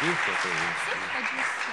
giusto 0.00 0.30
Sì, 0.32 0.48
è 0.48 1.20
giusto. 1.28 1.72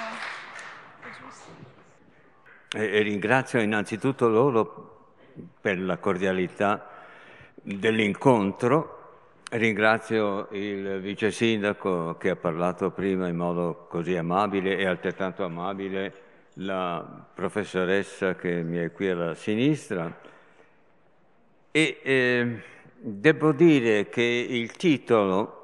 È 0.99 1.07
giusto. 1.17 2.77
E, 2.77 2.97
e 2.97 3.01
ringrazio 3.01 3.61
innanzitutto 3.61 4.27
loro 4.27 5.15
per 5.61 5.79
la 5.79 5.97
cordialità 5.97 6.89
dell'incontro. 7.53 8.95
Ringrazio 9.49 10.49
il 10.51 10.99
vice 10.99 11.31
sindaco 11.31 12.17
che 12.17 12.31
ha 12.31 12.35
parlato 12.35 12.91
prima 12.91 13.29
in 13.29 13.37
modo 13.37 13.87
così 13.89 14.17
amabile 14.17 14.75
e 14.75 14.85
altrettanto 14.85 15.45
amabile 15.45 16.25
la 16.55 17.25
professoressa 17.33 18.35
che 18.35 18.61
mi 18.61 18.77
è 18.77 18.91
qui 18.91 19.09
alla 19.09 19.35
sinistra. 19.35 20.13
E 21.71 21.99
eh, 22.03 22.61
devo 22.97 23.53
dire 23.53 24.09
che 24.09 24.21
il 24.21 24.71
titolo 24.73 25.56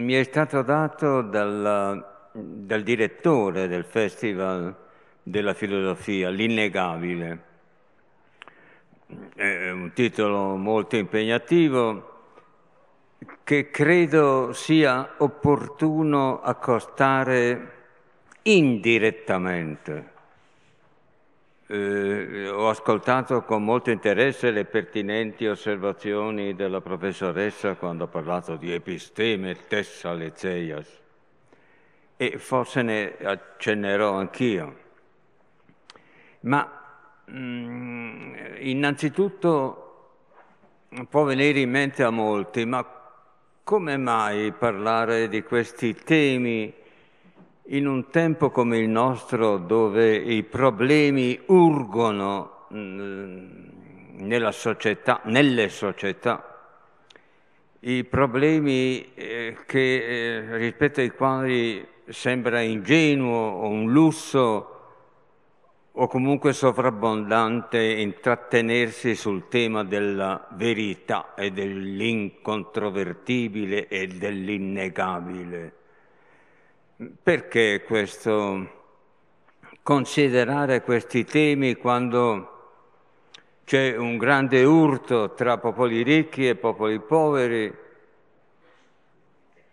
mi 0.00 0.12
è 0.14 0.22
stato 0.24 0.62
dato 0.62 1.22
dal, 1.22 2.04
dal 2.32 2.82
direttore 2.82 3.66
del 3.66 3.84
Festival 3.84 4.74
della 5.22 5.54
Filosofia, 5.54 6.28
L'Innegabile. 6.28 7.44
È 9.34 9.70
un 9.70 9.92
titolo 9.94 10.56
molto 10.56 10.96
impegnativo 10.96 12.14
che 13.42 13.70
credo 13.70 14.52
sia 14.52 15.14
opportuno 15.18 16.40
accostare 16.40 17.72
indirettamente. 18.42 20.14
Eh, 21.68 22.48
ho 22.48 22.68
ascoltato 22.68 23.42
con 23.42 23.64
molto 23.64 23.90
interesse 23.90 24.52
le 24.52 24.66
pertinenti 24.66 25.48
osservazioni 25.48 26.54
della 26.54 26.80
professoressa 26.80 27.74
quando 27.74 28.04
ha 28.04 28.06
parlato 28.06 28.54
di 28.54 28.72
episteme 28.72 29.56
tessaleceias 29.66 31.00
e 32.16 32.38
forse 32.38 32.82
ne 32.82 33.16
accennerò 33.20 34.12
anch'io. 34.12 34.76
Ma 36.42 36.70
mh, 37.24 37.36
mm, 37.36 38.34
innanzitutto 38.58 39.82
può 41.08 41.24
venire 41.24 41.58
in 41.58 41.70
mente 41.70 42.04
a 42.04 42.10
molti, 42.10 42.64
ma 42.64 42.86
come 43.64 43.96
mai 43.96 44.52
parlare 44.52 45.28
di 45.28 45.42
questi 45.42 45.94
temi 45.94 46.72
in 47.68 47.86
un 47.86 48.10
tempo 48.10 48.50
come 48.50 48.78
il 48.78 48.88
nostro 48.88 49.58
dove 49.58 50.14
i 50.14 50.44
problemi 50.44 51.38
urgono 51.46 52.66
mm, 52.72 53.66
nella 54.18 54.52
società, 54.52 55.20
nelle 55.24 55.68
società, 55.68 56.54
i 57.80 58.04
problemi 58.04 59.12
eh, 59.14 59.56
che, 59.66 59.96
eh, 59.96 60.56
rispetto 60.56 61.00
ai 61.00 61.10
quali 61.10 61.84
sembra 62.08 62.60
ingenuo 62.60 63.36
o 63.36 63.68
un 63.68 63.90
lusso 63.90 64.70
o 65.98 66.08
comunque 66.08 66.52
sovrabbondante 66.52 67.82
intrattenersi 67.82 69.14
sul 69.14 69.48
tema 69.48 69.82
della 69.82 70.46
verità 70.52 71.32
e 71.34 71.52
dell'incontrovertibile 71.52 73.88
e 73.88 74.06
dell'innegabile. 74.06 75.72
Perché 77.22 77.82
questo 77.84 78.70
considerare 79.82 80.80
questi 80.80 81.24
temi 81.24 81.74
quando 81.74 82.52
c'è 83.66 83.94
un 83.94 84.16
grande 84.16 84.64
urto 84.64 85.34
tra 85.34 85.58
popoli 85.58 86.02
ricchi 86.02 86.48
e 86.48 86.54
popoli 86.54 86.98
poveri, 87.00 87.70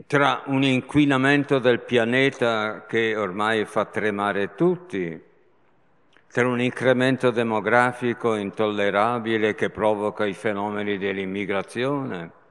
tra 0.06 0.44
un 0.48 0.64
inquinamento 0.64 1.60
del 1.60 1.80
pianeta 1.80 2.86
che 2.86 3.16
ormai 3.16 3.64
fa 3.64 3.86
tremare 3.86 4.54
tutti, 4.56 5.18
tra 6.30 6.46
un 6.46 6.60
incremento 6.60 7.32
demografico 7.32 8.36
intollerabile 8.36 9.56
che 9.56 9.70
provoca 9.70 10.26
i 10.26 10.34
fenomeni 10.34 10.98
dell'immigrazione, 10.98 12.42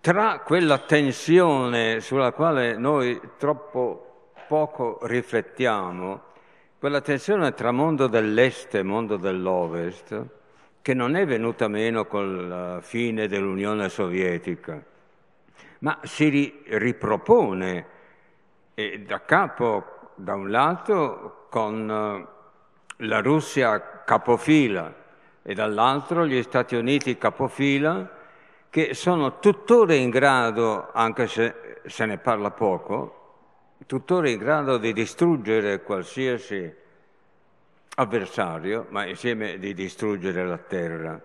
tra 0.00 0.40
quella 0.40 0.78
tensione 0.78 2.00
sulla 2.00 2.32
quale 2.32 2.76
noi 2.76 3.20
troppo 3.36 4.32
poco 4.48 4.98
riflettiamo, 5.02 6.22
quella 6.78 7.02
tensione 7.02 7.52
tra 7.52 7.70
mondo 7.70 8.06
dell'est 8.06 8.74
e 8.74 8.82
mondo 8.82 9.18
dell'ovest, 9.18 10.24
che 10.80 10.94
non 10.94 11.14
è 11.16 11.26
venuta 11.26 11.68
meno 11.68 12.06
con 12.06 12.48
la 12.48 12.80
fine 12.80 13.28
dell'Unione 13.28 13.90
Sovietica, 13.90 14.82
ma 15.80 15.98
si 16.02 16.62
ripropone 16.66 17.86
e 18.72 19.00
da 19.00 19.22
capo, 19.22 20.12
da 20.14 20.34
un 20.34 20.50
lato, 20.50 21.46
con 21.50 22.26
la 22.96 23.20
Russia 23.20 24.02
capofila 24.04 24.94
e 25.42 25.54
dall'altro 25.54 26.26
gli 26.26 26.42
Stati 26.42 26.74
Uniti 26.76 27.18
capofila, 27.18 28.18
che 28.70 28.94
sono 28.94 29.38
tuttora 29.40 29.94
in 29.94 30.10
grado, 30.10 30.90
anche 30.92 31.26
se 31.26 31.70
se 31.84 32.06
ne 32.06 32.18
parla 32.18 32.50
poco, 32.50 33.18
tuttora 33.86 34.28
in 34.28 34.38
grado 34.38 34.78
di 34.78 34.92
distruggere 34.92 35.82
qualsiasi 35.82 36.72
avversario, 37.96 38.86
ma 38.90 39.06
insieme 39.06 39.58
di 39.58 39.74
distruggere 39.74 40.46
la 40.46 40.58
terra. 40.58 41.20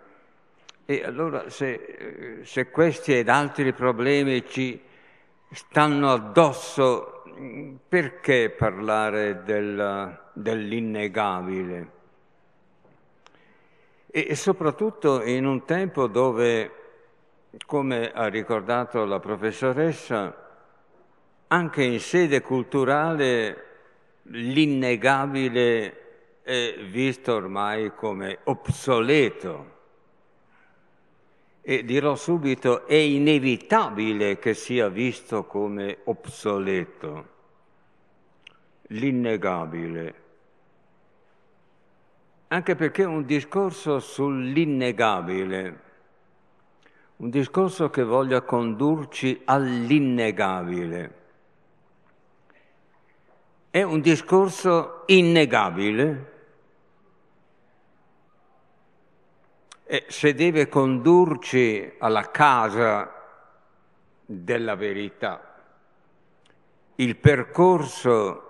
E 0.85 1.03
allora 1.03 1.49
se, 1.49 2.41
se 2.43 2.69
questi 2.69 3.17
ed 3.17 3.29
altri 3.29 3.73
problemi 3.73 4.45
ci 4.47 4.81
stanno 5.51 6.11
addosso, 6.11 7.23
perché 7.87 8.49
parlare 8.49 9.43
del, 9.43 10.19
dell'innegabile. 10.33 11.93
E 14.09 14.35
soprattutto 14.35 15.21
in 15.23 15.45
un 15.45 15.65
tempo 15.65 16.07
dove, 16.07 16.84
come 17.65 18.11
ha 18.11 18.27
ricordato 18.27 19.05
la 19.05 19.19
professoressa, 19.19 20.43
anche 21.47 21.83
in 21.83 21.99
sede 21.99 22.41
culturale 22.41 23.63
l'innegabile 24.23 26.41
è 26.41 26.75
visto 26.89 27.33
ormai 27.33 27.93
come 27.95 28.39
obsoleto. 28.43 29.73
E 31.61 31.83
dirò 31.83 32.15
subito, 32.15 32.85
è 32.85 32.93
inevitabile 32.93 34.37
che 34.37 34.53
sia 34.53 34.87
visto 34.87 35.45
come 35.45 35.97
obsoleto, 36.03 37.29
l'innegabile. 38.89 40.23
Anche 42.49 42.75
perché 42.75 43.03
un 43.03 43.25
discorso 43.25 43.99
sull'innegabile, 43.99 45.84
un 47.17 47.29
discorso 47.29 47.89
che 47.89 48.03
voglia 48.03 48.41
condurci 48.41 49.41
all'innegabile, 49.45 51.23
è 53.69 53.81
un 53.83 54.01
discorso 54.01 55.03
innegabile. 55.07 56.33
E 59.87 60.05
se 60.07 60.33
deve 60.33 60.67
condurci 60.67 61.93
alla 61.99 62.31
casa 62.31 63.13
della 64.25 64.75
verità, 64.75 65.61
il 66.95 67.15
percorso 67.17 68.41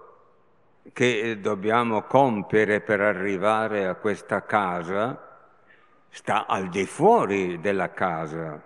che 0.94 1.40
dobbiamo 1.42 2.03
compiere 2.03 2.80
per 2.82 3.02
arrivare 3.02 3.86
a 3.86 3.96
questa 3.96 4.44
casa 4.44 5.34
sta 6.16 6.46
al 6.48 6.70
di 6.70 6.86
fuori 6.86 7.59
della 7.59 7.92
casa 7.92 8.64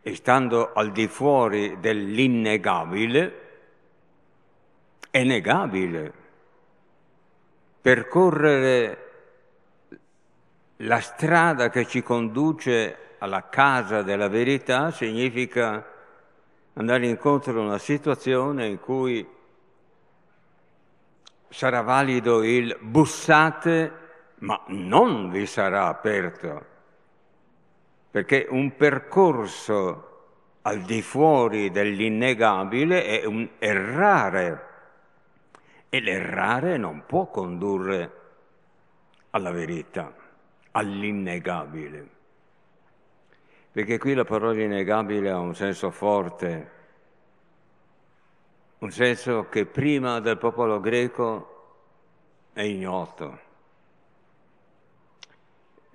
e 0.00 0.14
stando 0.14 0.72
al 0.72 0.92
di 0.92 1.08
fuori 1.08 1.80
dell'innegabile 1.80 3.48
è 5.10 5.24
negabile. 5.24 6.12
Percorrere 7.80 9.10
la 10.76 11.00
strada 11.00 11.68
che 11.68 11.84
ci 11.88 12.00
conduce 12.00 13.16
alla 13.18 13.48
casa 13.48 14.02
della 14.02 14.28
verità 14.28 14.92
significa 14.92 15.84
andare 16.74 17.08
incontro 17.08 17.60
a 17.60 17.64
una 17.64 17.78
situazione 17.78 18.68
in 18.68 18.78
cui 18.78 19.28
sarà 21.48 21.80
valido 21.80 22.44
il 22.44 22.78
bussate, 22.80 23.99
ma 24.40 24.62
non 24.66 25.30
vi 25.30 25.46
sarà 25.46 25.86
aperto, 25.86 26.66
perché 28.10 28.46
un 28.50 28.76
percorso 28.76 30.08
al 30.62 30.80
di 30.82 31.00
fuori 31.00 31.70
dell'innegabile 31.70 33.04
è 33.04 33.24
un 33.24 33.48
errare 33.58 34.68
e 35.88 36.00
l'errare 36.00 36.76
non 36.76 37.04
può 37.06 37.28
condurre 37.28 38.18
alla 39.30 39.50
verità, 39.50 40.12
all'innegabile. 40.72 42.08
Perché 43.72 43.98
qui 43.98 44.14
la 44.14 44.24
parola 44.24 44.60
innegabile 44.60 45.30
ha 45.30 45.38
un 45.38 45.54
senso 45.54 45.90
forte 45.90 46.78
un 48.80 48.90
senso 48.90 49.48
che 49.50 49.66
prima 49.66 50.20
del 50.20 50.38
popolo 50.38 50.80
greco 50.80 51.48
è 52.54 52.62
ignoto. 52.62 53.49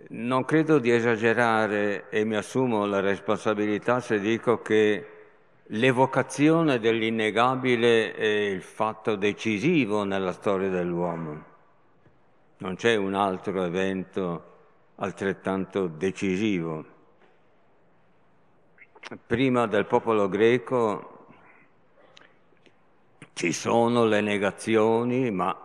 Non 0.08 0.46
credo 0.46 0.78
di 0.78 0.92
esagerare 0.92 2.10
e 2.10 2.26
mi 2.26 2.36
assumo 2.36 2.86
la 2.86 3.00
responsabilità 3.00 4.00
se 4.00 4.20
dico 4.20 4.62
che 4.62 5.08
l'evocazione 5.64 6.80
dell'innegabile 6.80 8.14
è 8.14 8.24
il 8.24 8.62
fatto 8.62 9.16
decisivo 9.16 10.04
nella 10.04 10.32
storia 10.32 10.70
dell'uomo. 10.70 11.44
Non 12.58 12.76
c'è 12.76 12.96
un 12.96 13.16
altro 13.16 13.64
evento 13.64 14.54
altrettanto 14.98 15.88
decisivo. 15.88 16.86
Prima 19.26 19.66
del 19.66 19.88
popolo 19.88 20.30
greco 20.30 21.26
ci 23.34 23.52
sono 23.52 24.06
le 24.06 24.22
negazioni, 24.22 25.32
ma 25.32 25.58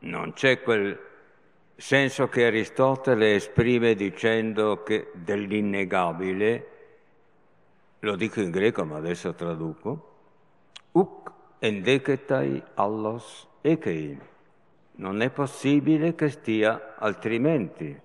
non 0.00 0.32
c'è 0.32 0.60
quel 0.60 1.05
senso 1.76 2.28
che 2.28 2.46
Aristotele 2.46 3.34
esprime 3.34 3.94
dicendo 3.94 4.82
che 4.82 5.10
dell'innegabile, 5.12 6.66
lo 8.00 8.16
dico 8.16 8.40
in 8.40 8.50
greco 8.50 8.84
ma 8.84 8.96
adesso 8.96 9.34
traduco, 9.34 10.14
uk 10.92 11.32
endeketai 11.58 12.62
allos 12.74 13.46
ekein. 13.60 14.20
Non 14.98 15.20
è 15.20 15.28
possibile 15.28 16.14
che 16.14 16.30
stia 16.30 16.94
altrimenti. 16.96 18.00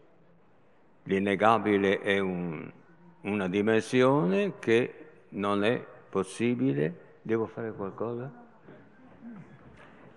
L'innegabile 1.04 2.00
è 2.00 2.20
un, 2.20 2.70
una 3.22 3.48
dimensione 3.48 4.60
che 4.60 4.94
non 5.30 5.64
è 5.64 5.84
possibile. 6.10 7.10
Devo 7.22 7.46
fare 7.46 7.72
qualcosa? 7.72 8.41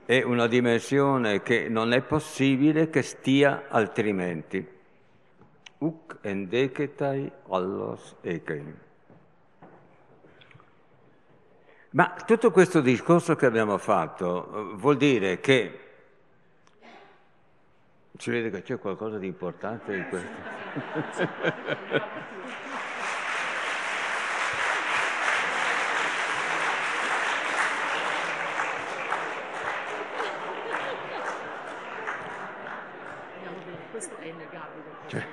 È 0.06 0.22
una 0.22 0.46
dimensione 0.46 1.42
che 1.42 1.68
non 1.68 1.92
è 1.92 2.02
possibile 2.02 2.90
che 2.90 3.02
stia 3.02 3.64
altrimenti. 3.68 4.66
Uk 5.78 6.18
endeketai 6.20 7.30
allos 7.48 8.16
ekein. 8.20 8.82
Ma 11.90 12.14
tutto 12.26 12.50
questo 12.50 12.80
discorso 12.80 13.36
che 13.36 13.46
abbiamo 13.46 13.78
fatto 13.78 14.72
eh, 14.72 14.76
vuol 14.76 14.96
dire 14.96 15.38
che 15.40 15.80
si 18.16 18.30
vede 18.30 18.50
che 18.50 18.62
c'è 18.62 18.78
qualcosa 18.78 19.18
di 19.18 19.26
importante 19.26 19.94
in 19.94 20.08
questo. 20.08 20.32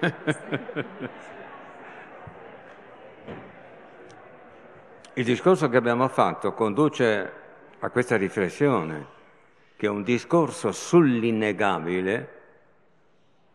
Il 5.13 5.23
discorso 5.23 5.69
che 5.69 5.77
abbiamo 5.77 6.07
fatto 6.07 6.53
conduce 6.53 7.31
a 7.79 7.89
questa 7.89 8.17
riflessione, 8.17 9.19
che 9.75 9.87
un 9.87 10.03
discorso 10.03 10.71
sull'innegabile, 10.71 12.39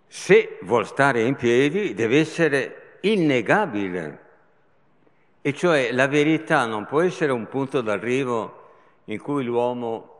se 0.06 0.58
vuol 0.62 0.86
stare 0.86 1.22
in 1.22 1.34
piedi, 1.34 1.94
deve 1.94 2.20
essere 2.20 2.98
innegabile. 3.00 4.24
E 5.42 5.52
cioè 5.52 5.90
la 5.92 6.06
verità 6.06 6.66
non 6.66 6.86
può 6.86 7.00
essere 7.00 7.32
un 7.32 7.48
punto 7.48 7.80
d'arrivo 7.80 8.64
in 9.04 9.20
cui 9.20 9.44
l'uomo 9.44 10.14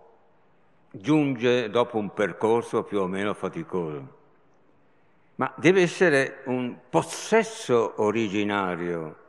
giunge 0.90 1.70
dopo 1.70 1.98
un 1.98 2.12
percorso 2.12 2.82
più 2.82 3.00
o 3.00 3.06
meno 3.06 3.34
faticoso 3.34 4.15
ma 5.36 5.52
deve 5.56 5.82
essere 5.82 6.42
un 6.44 6.76
possesso 6.88 7.94
originario 8.02 9.24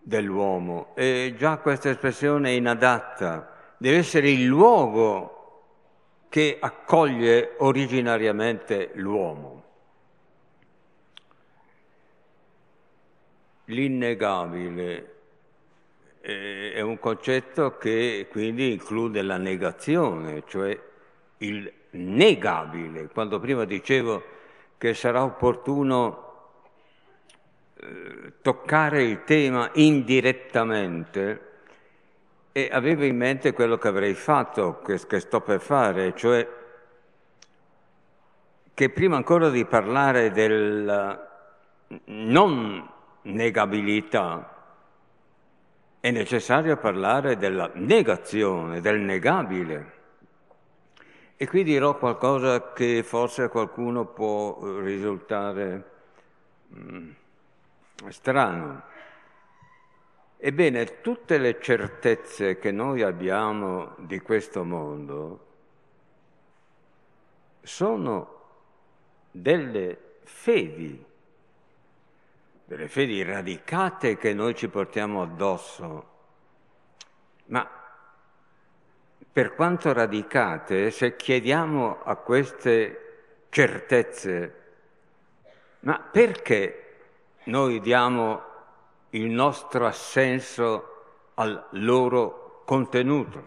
dell'uomo 0.00 0.94
e 0.94 1.34
già 1.36 1.58
questa 1.58 1.90
espressione 1.90 2.50
è 2.50 2.52
inadatta, 2.52 3.74
deve 3.78 3.98
essere 3.98 4.30
il 4.30 4.44
luogo 4.44 5.34
che 6.28 6.58
accoglie 6.60 7.54
originariamente 7.58 8.90
l'uomo. 8.94 9.64
L'innegabile 13.66 15.14
eh, 16.20 16.72
è 16.74 16.80
un 16.80 16.98
concetto 16.98 17.76
che 17.78 18.26
quindi 18.30 18.72
include 18.72 19.22
la 19.22 19.36
negazione, 19.38 20.42
cioè 20.46 20.78
il 21.38 21.70
negabile. 21.90 23.08
Quando 23.08 23.38
prima 23.38 23.64
dicevo 23.64 24.36
che 24.78 24.94
sarà 24.94 25.24
opportuno 25.24 26.26
eh, 27.74 28.32
toccare 28.40 29.02
il 29.02 29.24
tema 29.24 29.70
indirettamente 29.74 31.46
e 32.52 32.68
avevo 32.72 33.04
in 33.04 33.16
mente 33.16 33.52
quello 33.52 33.76
che 33.76 33.88
avrei 33.88 34.14
fatto, 34.14 34.80
che, 34.80 34.98
che 35.06 35.20
sto 35.20 35.40
per 35.40 35.60
fare, 35.60 36.14
cioè 36.16 36.48
che 38.72 38.90
prima 38.90 39.16
ancora 39.16 39.50
di 39.50 39.64
parlare 39.64 40.30
della 40.30 41.26
non 42.04 42.88
negabilità 43.22 44.54
è 46.00 46.10
necessario 46.10 46.76
parlare 46.76 47.36
della 47.36 47.70
negazione, 47.74 48.80
del 48.80 49.00
negabile. 49.00 49.96
E 51.40 51.46
qui 51.46 51.62
dirò 51.62 51.96
qualcosa 51.96 52.72
che 52.72 53.04
forse 53.04 53.42
a 53.42 53.48
qualcuno 53.48 54.06
può 54.06 54.58
eh, 54.60 54.80
risultare 54.80 55.90
mm, 56.74 57.10
strano. 58.08 58.82
Ebbene, 60.36 61.00
tutte 61.00 61.38
le 61.38 61.60
certezze 61.60 62.58
che 62.58 62.72
noi 62.72 63.02
abbiamo 63.02 63.94
di 63.98 64.18
questo 64.18 64.64
mondo 64.64 65.46
sono 67.62 68.40
delle 69.30 70.16
fedi, 70.24 71.04
delle 72.64 72.88
fedi 72.88 73.22
radicate 73.22 74.16
che 74.16 74.34
noi 74.34 74.56
ci 74.56 74.66
portiamo 74.66 75.22
addosso, 75.22 76.08
ma 77.44 77.77
per 79.32 79.54
quanto 79.54 79.92
radicate, 79.92 80.90
se 80.90 81.16
chiediamo 81.16 82.02
a 82.02 82.16
queste 82.16 83.44
certezze, 83.48 84.54
ma 85.80 86.00
perché 86.00 86.96
noi 87.44 87.80
diamo 87.80 88.42
il 89.10 89.30
nostro 89.30 89.86
assenso 89.86 91.32
al 91.34 91.66
loro 91.72 92.62
contenuto? 92.64 93.44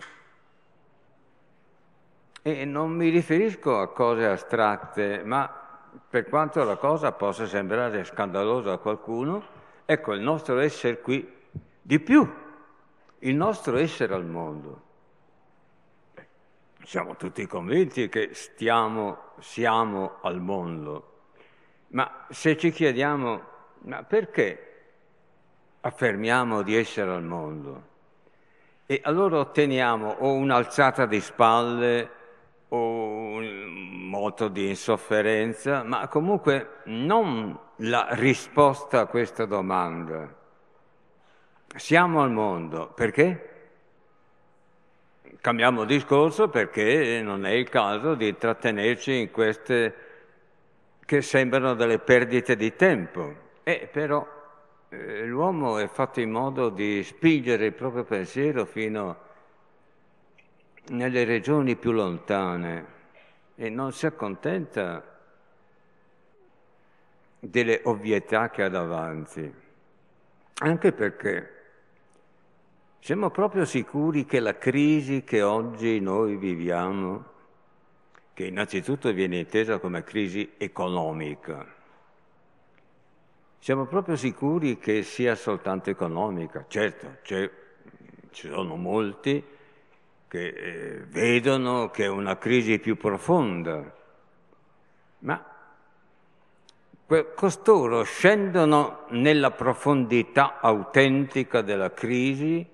E 2.42 2.66
non 2.66 2.92
mi 2.92 3.10
riferisco 3.10 3.80
a 3.80 3.90
cose 3.90 4.26
astratte, 4.26 5.22
ma 5.24 5.62
per 6.10 6.28
quanto 6.30 6.64
la 6.64 6.78
cosa 6.78 7.12
possa 7.12 7.46
sembrare 7.46 8.04
scandalosa 8.04 8.74
a 8.74 8.78
qualcuno, 8.78 9.44
ecco 9.86 10.14
il 10.14 10.22
nostro 10.22 10.60
essere 10.60 11.02
qui 11.02 11.40
di 11.82 12.00
più, 12.00 12.28
il 13.20 13.36
nostro 13.36 13.78
essere 13.78 14.14
al 14.14 14.26
mondo. 14.26 14.90
Siamo 16.84 17.16
tutti 17.16 17.46
convinti 17.46 18.10
che 18.10 18.30
stiamo, 18.34 19.34
siamo 19.40 20.18
al 20.22 20.42
mondo, 20.42 21.30
ma 21.90 22.26
se 22.30 22.58
ci 22.58 22.72
chiediamo, 22.72 23.42
ma 23.84 24.04
perché 24.04 24.84
affermiamo 25.82 26.64
di 26.64 26.76
essere 26.76 27.12
al 27.12 27.24
mondo? 27.24 27.90
E 28.88 29.00
allora 29.04 29.38
otteniamo 29.38 30.10
o 30.20 30.34
un'alzata 30.34 31.06
di 31.06 31.22
spalle 31.22 32.10
o 32.70 32.78
un 32.78 34.08
moto 34.10 34.48
di 34.48 34.70
insofferenza, 34.70 35.84
ma 35.84 36.08
comunque 36.08 36.80
non 36.86 37.58
la 37.78 38.08
risposta 38.12 39.02
a 39.02 39.06
questa 39.06 39.46
domanda. 39.46 40.36
Siamo 41.76 42.22
al 42.22 42.32
mondo, 42.32 42.92
perché? 42.94 43.51
Cambiamo 45.42 45.86
discorso 45.86 46.50
perché 46.50 47.20
non 47.24 47.48
è 47.48 47.50
il 47.50 47.68
caso 47.68 48.14
di 48.14 48.38
trattenerci 48.38 49.22
in 49.22 49.32
queste 49.32 49.96
che 51.04 51.24
sembrano 51.24 51.74
delle 51.74 51.98
perdite 51.98 52.56
di 52.56 52.76
tempo. 52.76 53.34
E 53.64 53.90
però 53.92 54.24
eh, 54.90 55.26
l'uomo 55.26 55.80
è 55.80 55.88
fatto 55.88 56.20
in 56.20 56.30
modo 56.30 56.70
di 56.70 57.04
spingere 57.04 57.66
il 57.66 57.74
proprio 57.74 58.04
pensiero 58.04 58.66
fino 58.66 59.18
nelle 60.90 61.24
regioni 61.24 61.76
più 61.76 61.92
lontane 61.92 62.86
e 63.56 63.68
non 63.72 63.94
si 63.94 64.06
accontenta 64.06 65.04
delle 67.40 67.82
ovvietà 67.86 68.52
che 68.52 68.62
ha 68.62 68.70
davanti, 68.70 69.52
anche 70.60 70.92
perché 70.92 71.61
siamo 73.02 73.32
proprio 73.32 73.66
sicuri 73.66 74.26
che 74.26 74.40
la 74.40 74.58
crisi 74.60 75.24
che 75.24 75.42
oggi 75.42 76.00
noi 76.00 76.38
viviamo, 76.38 77.26
che 78.32 78.46
innanzitutto 78.46 79.12
viene 79.12 79.40
intesa 79.40 79.80
come 79.80 80.04
crisi 80.04 80.54
economica, 80.58 81.66
siamo 83.58 83.86
proprio 83.86 84.16
sicuri 84.16 84.78
che 84.78 85.02
sia 85.02 85.34
soltanto 85.34 85.90
economica. 85.90 86.66
Certo, 86.68 87.18
ci 87.24 87.50
sono 88.48 88.76
molti 88.76 89.44
che 90.28 90.48
eh, 90.48 91.04
vedono 91.08 91.90
che 91.90 92.06
è 92.06 92.08
una 92.08 92.38
crisi 92.38 92.78
più 92.78 92.98
profonda, 92.98 93.96
ma 95.20 95.46
costoro 97.36 98.04
scendono 98.04 99.06
nella 99.10 99.52
profondità 99.52 100.60
autentica 100.62 101.62
della 101.62 101.92
crisi. 101.92 102.71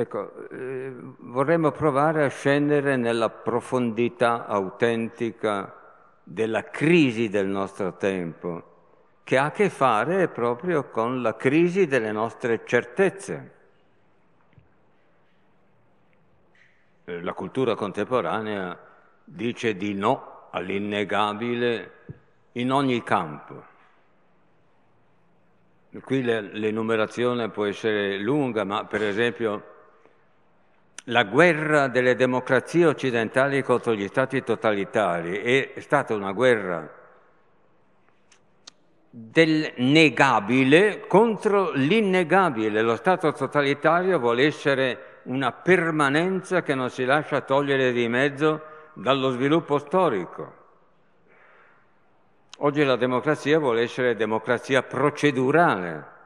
Ecco, 0.00 0.48
eh, 0.48 0.94
vorremmo 1.18 1.72
provare 1.72 2.24
a 2.24 2.28
scendere 2.28 2.96
nella 2.96 3.28
profondità 3.28 4.46
autentica 4.46 5.74
della 6.22 6.70
crisi 6.70 7.28
del 7.28 7.46
nostro 7.46 7.94
tempo, 7.98 8.62
che 9.24 9.36
ha 9.36 9.44
a 9.44 9.50
che 9.50 9.68
fare 9.68 10.28
proprio 10.28 10.88
con 10.88 11.20
la 11.20 11.36
crisi 11.36 11.86
delle 11.86 12.12
nostre 12.12 12.62
certezze. 12.64 13.54
Eh, 17.04 17.20
la 17.20 17.34
cultura 17.34 17.74
contemporanea 17.74 18.78
dice 19.22 19.76
di 19.76 19.92
no 19.92 20.48
all'innegabile 20.50 21.92
in 22.52 22.72
ogni 22.72 23.02
campo. 23.02 23.64
Qui 26.02 26.22
l'enumerazione 26.22 27.50
può 27.50 27.66
essere 27.66 28.16
lunga, 28.16 28.64
ma 28.64 28.86
per 28.86 29.02
esempio 29.02 29.78
la 31.10 31.24
guerra 31.24 31.88
delle 31.88 32.14
democrazie 32.14 32.86
occidentali 32.86 33.62
contro 33.62 33.94
gli 33.94 34.06
stati 34.06 34.42
totalitari 34.42 35.38
è 35.38 35.72
stata 35.78 36.14
una 36.14 36.32
guerra 36.32 36.98
del 39.12 39.72
negabile 39.78 41.04
contro 41.08 41.72
l'innegabile. 41.72 42.80
Lo 42.80 42.94
Stato 42.94 43.32
totalitario 43.32 44.20
vuole 44.20 44.46
essere 44.46 45.18
una 45.24 45.50
permanenza 45.50 46.62
che 46.62 46.76
non 46.76 46.90
si 46.90 47.04
lascia 47.04 47.40
togliere 47.40 47.90
di 47.90 48.06
mezzo 48.06 48.62
dallo 48.92 49.30
sviluppo 49.30 49.78
storico. 49.78 50.58
Oggi 52.58 52.84
la 52.84 52.96
democrazia 52.96 53.58
vuole 53.58 53.82
essere 53.82 54.14
democrazia 54.14 54.82
procedurale. 54.84 56.18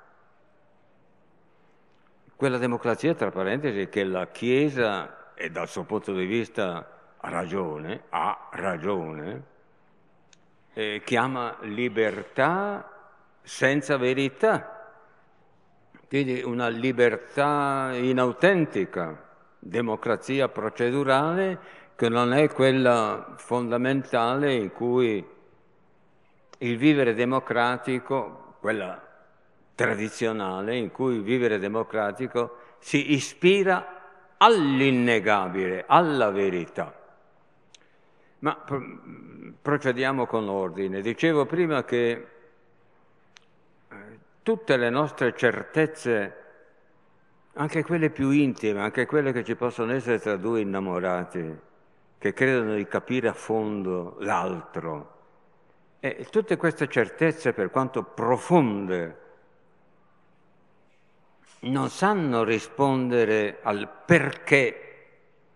Quella 2.37 2.59
democrazia, 2.59 3.15
tra 3.15 3.31
parentesi, 3.31 3.89
che 3.89 4.05
la 4.05 4.27
Chiesa, 4.29 5.33
e 5.35 5.51
dal 5.51 5.69
suo 5.69 5.85
punto 5.85 6.13
di 6.13 6.27
vista 6.27 6.89
ha 7.17 7.29
ragione, 7.29 8.03
ha 8.11 8.49
ragione, 8.53 9.43
eh, 10.73 11.03
chiama 11.05 11.57
libertà 11.63 12.89
senza 13.43 13.97
verità. 13.97 14.93
Quindi 16.09 16.43
una 16.43 16.69
libertà 16.69 17.91
inautentica, 17.95 19.23
democrazia 19.59 20.49
procedurale 20.49 21.83
che 21.97 22.09
non 22.09 22.33
è 22.33 22.49
quella 22.49 23.35
fondamentale 23.37 24.55
in 24.55 24.73
cui 24.73 25.25
il 26.59 26.77
vivere 26.77 27.15
democratico, 27.15 28.57
quella 28.61 29.01
tradizionale, 29.75 30.77
in 30.77 30.91
cui 30.91 31.19
vivere 31.19 31.59
democratico 31.59 32.59
si 32.79 33.13
ispira 33.13 34.37
all'innegabile, 34.37 35.85
alla 35.87 36.31
verità. 36.31 36.95
Ma 38.41 38.63
procediamo 39.61 40.27
con 40.27 40.49
ordine. 40.49 41.01
Dicevo 41.01 41.47
prima 41.47 41.85
che 41.85 42.27
eh, 43.89 43.97
tutte 44.43 44.77
le 44.77 44.91
nostre 44.91 45.35
certezze, 45.35 46.43
anche 47.55 47.83
quelle 47.83 48.11
più 48.11 48.31
intime, 48.31 48.81
anche 48.81 49.07
quelle 49.07 49.33
che 49.33 49.45
ci 49.45 49.55
possono 49.55 49.93
essere 49.93 50.19
tra 50.19 50.37
due 50.37 50.61
innamorati, 50.61 51.59
che 52.19 52.33
credono 52.35 52.75
di 52.75 52.87
capire 52.87 53.29
a 53.29 53.33
fondo 53.33 54.17
l'altro. 54.19 55.13
E 56.01 56.27
tutte 56.29 56.59
queste 56.59 56.87
certezze, 56.87 57.55
per 57.55 57.71
quanto 57.71 58.03
profonde, 58.03 59.23
non 61.65 61.91
sanno 61.91 62.45
rispondere 62.45 63.59
al 63.63 63.89
perché 64.05 64.81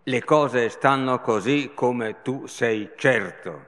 le 0.02 0.24
cose 0.24 0.68
stanno 0.68 1.20
così 1.20 1.72
come 1.74 2.22
tu 2.22 2.46
sei 2.46 2.90
certo. 2.96 3.66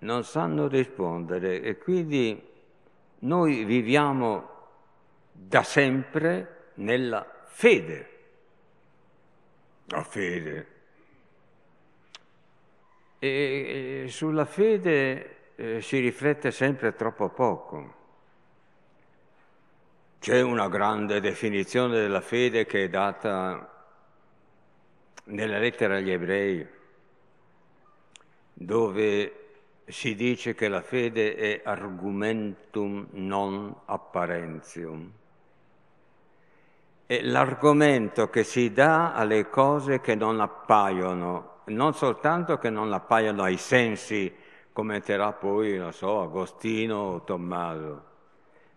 Non 0.00 0.24
sanno 0.24 0.66
rispondere 0.68 1.60
e 1.60 1.76
quindi 1.76 2.42
noi 3.20 3.64
viviamo 3.64 4.48
da 5.32 5.62
sempre 5.62 6.70
nella 6.74 7.26
fede 7.44 8.10
la 9.90 10.02
fede. 10.02 10.66
E, 13.18 14.06
sulla 14.08 14.44
fede 14.44 15.54
eh, 15.56 15.80
si 15.82 15.98
riflette 15.98 16.50
sempre 16.50 16.94
troppo 16.94 17.28
poco. 17.28 17.99
C'è 20.20 20.42
una 20.42 20.68
grande 20.68 21.18
definizione 21.18 21.98
della 21.98 22.20
fede 22.20 22.66
che 22.66 22.84
è 22.84 22.88
data 22.90 23.86
nella 25.24 25.58
lettera 25.58 25.96
agli 25.96 26.10
ebrei, 26.10 26.68
dove 28.52 29.34
si 29.86 30.14
dice 30.14 30.54
che 30.54 30.68
la 30.68 30.82
fede 30.82 31.36
è 31.36 31.62
argumentum 31.64 33.06
non 33.12 33.74
apparentium. 33.86 35.10
È 37.06 37.22
l'argomento 37.22 38.28
che 38.28 38.44
si 38.44 38.74
dà 38.74 39.14
alle 39.14 39.48
cose 39.48 40.02
che 40.02 40.14
non 40.14 40.38
appaiono, 40.38 41.60
non 41.68 41.94
soltanto 41.94 42.58
che 42.58 42.68
non 42.68 42.92
appaiono 42.92 43.42
ai 43.42 43.56
sensi, 43.56 44.30
commenterà 44.70 45.32
poi, 45.32 45.78
non 45.78 45.94
so, 45.94 46.20
Agostino 46.20 46.96
o 46.96 47.24
Tommaso, 47.24 48.09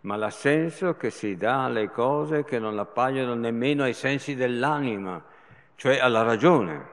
ma 0.03 0.17
l'assenso 0.17 0.95
che 0.95 1.09
si 1.09 1.37
dà 1.37 1.65
alle 1.65 1.89
cose 1.89 2.43
che 2.43 2.59
non 2.59 2.77
appaiono 2.77 3.35
nemmeno 3.35 3.83
ai 3.83 3.93
sensi 3.93 4.35
dell'anima, 4.35 5.23
cioè 5.75 5.97
alla 5.99 6.23
ragione. 6.23 6.91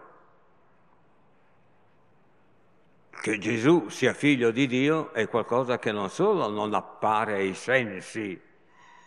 Che 3.10 3.38
Gesù 3.38 3.88
sia 3.88 4.14
figlio 4.14 4.50
di 4.50 4.66
Dio 4.66 5.12
è 5.12 5.28
qualcosa 5.28 5.78
che 5.78 5.90
non 5.90 6.08
solo 6.08 6.48
non 6.48 6.72
appare 6.72 7.34
ai 7.34 7.54
sensi, 7.54 8.40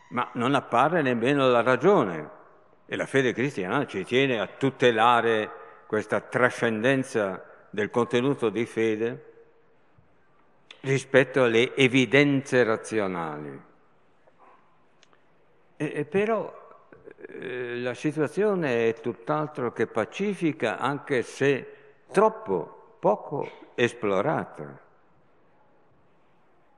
ma 0.10 0.29
non 0.33 0.53
appare 0.53 1.01
nemmeno 1.01 1.48
la 1.48 1.62
ragione. 1.62 2.41
E 2.86 2.98
la 2.98 3.05
fede 3.05 3.33
cristiana 3.33 3.86
ci 3.88 4.03
tiene 4.03 4.39
a 4.39 4.48
tutelare 4.48 5.50
questa 5.88 6.19
trascendenza 6.19 7.43
del 7.69 7.89
contenuto 7.89 8.50
di 8.50 8.65
fede 8.65 9.31
rispetto 10.81 11.43
alle 11.43 11.74
evidenze 11.75 12.63
razionali. 12.63 13.72
E, 15.75 15.91
e 15.95 16.05
però 16.05 16.61
eh, 17.27 17.79
la 17.79 17.93
situazione 17.93 18.89
è 18.89 18.93
tutt'altro 18.99 19.71
che 19.71 19.87
pacifica, 19.87 20.77
anche 20.77 21.23
se 21.23 21.73
troppo 22.11 22.97
poco 22.99 23.49
esplorata. 23.75 24.79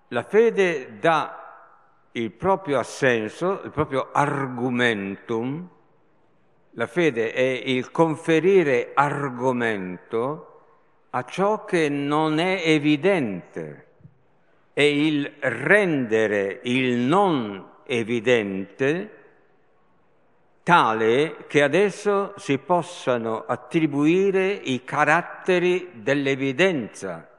La 0.09 0.23
fede 0.23 0.99
dà 0.99 1.41
il 2.11 2.31
proprio 2.31 2.79
assenso, 2.79 3.61
il 3.63 3.71
proprio 3.71 4.09
argumentum, 4.11 5.67
la 6.71 6.87
fede 6.87 7.33
è 7.33 7.41
il 7.41 7.91
conferire 7.91 8.91
argomento 8.93 10.51
a 11.09 11.23
ciò 11.23 11.65
che 11.65 11.89
non 11.89 12.39
è 12.39 12.61
evidente, 12.65 13.87
è 14.73 14.81
il 14.81 15.33
rendere 15.39 16.59
il 16.63 16.97
non 16.97 17.73
evidente 17.85 19.23
tale 20.63 21.45
che 21.47 21.61
adesso 21.61 22.33
si 22.37 22.57
possano 22.57 23.45
attribuire 23.45 24.47
i 24.47 24.83
caratteri 24.83 25.89
dell'evidenza 25.93 27.29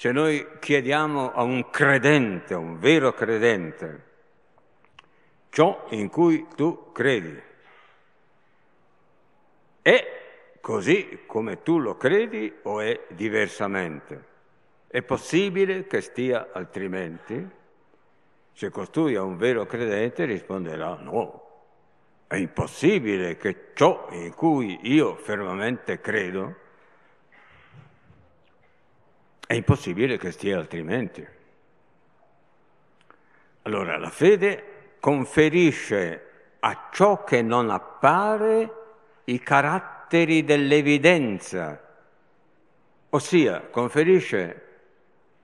se 0.00 0.12
noi 0.12 0.46
chiediamo 0.60 1.30
a 1.34 1.42
un 1.42 1.68
credente, 1.68 2.54
a 2.54 2.56
un 2.56 2.78
vero 2.78 3.12
credente, 3.12 4.04
ciò 5.50 5.88
in 5.90 6.08
cui 6.08 6.46
tu 6.56 6.90
credi, 6.90 7.38
è 9.82 10.56
così 10.58 11.24
come 11.26 11.62
tu 11.62 11.78
lo 11.78 11.98
credi 11.98 12.50
o 12.62 12.80
è 12.80 12.98
diversamente? 13.08 14.24
È 14.86 15.02
possibile 15.02 15.86
che 15.86 16.00
stia 16.00 16.48
altrimenti? 16.50 17.46
Se 18.60 18.68
costui 18.68 19.14
è 19.14 19.18
un 19.18 19.38
vero 19.38 19.64
credente 19.64 20.26
risponderà 20.26 20.94
no, 20.96 21.62
è 22.26 22.34
impossibile 22.34 23.38
che 23.38 23.68
ciò 23.72 24.08
in 24.10 24.34
cui 24.34 24.80
io 24.82 25.14
fermamente 25.14 25.98
credo, 25.98 26.56
è 29.46 29.54
impossibile 29.54 30.18
che 30.18 30.30
stia 30.30 30.58
altrimenti. 30.58 31.26
Allora 33.62 33.96
la 33.96 34.10
fede 34.10 34.96
conferisce 35.00 36.56
a 36.60 36.90
ciò 36.92 37.24
che 37.24 37.40
non 37.40 37.70
appare 37.70 38.74
i 39.24 39.38
caratteri 39.40 40.44
dell'evidenza, 40.44 41.82
ossia 43.08 43.68
conferisce 43.70 44.69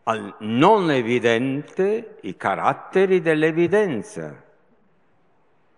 al 0.09 0.37
non 0.39 0.91
evidente 0.91 2.19
i 2.23 2.37
caratteri 2.37 3.21
dell'evidenza. 3.21 4.43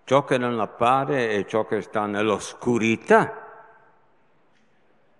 Ciò 0.04 0.24
che 0.24 0.36
non 0.36 0.60
appare 0.60 1.30
è 1.30 1.44
ciò 1.46 1.66
che 1.66 1.80
sta 1.80 2.04
nell'oscurità. 2.04 3.46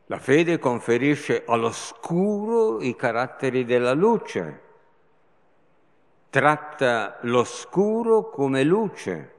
La 0.06 0.18
fede 0.18 0.58
conferisce 0.58 1.44
all'oscuro 1.46 2.80
i 2.80 2.96
caratteri 2.96 3.64
della 3.64 3.92
luce, 3.92 4.62
tratta 6.28 7.18
l'oscuro 7.22 8.28
come 8.28 8.62
luce. 8.62 9.34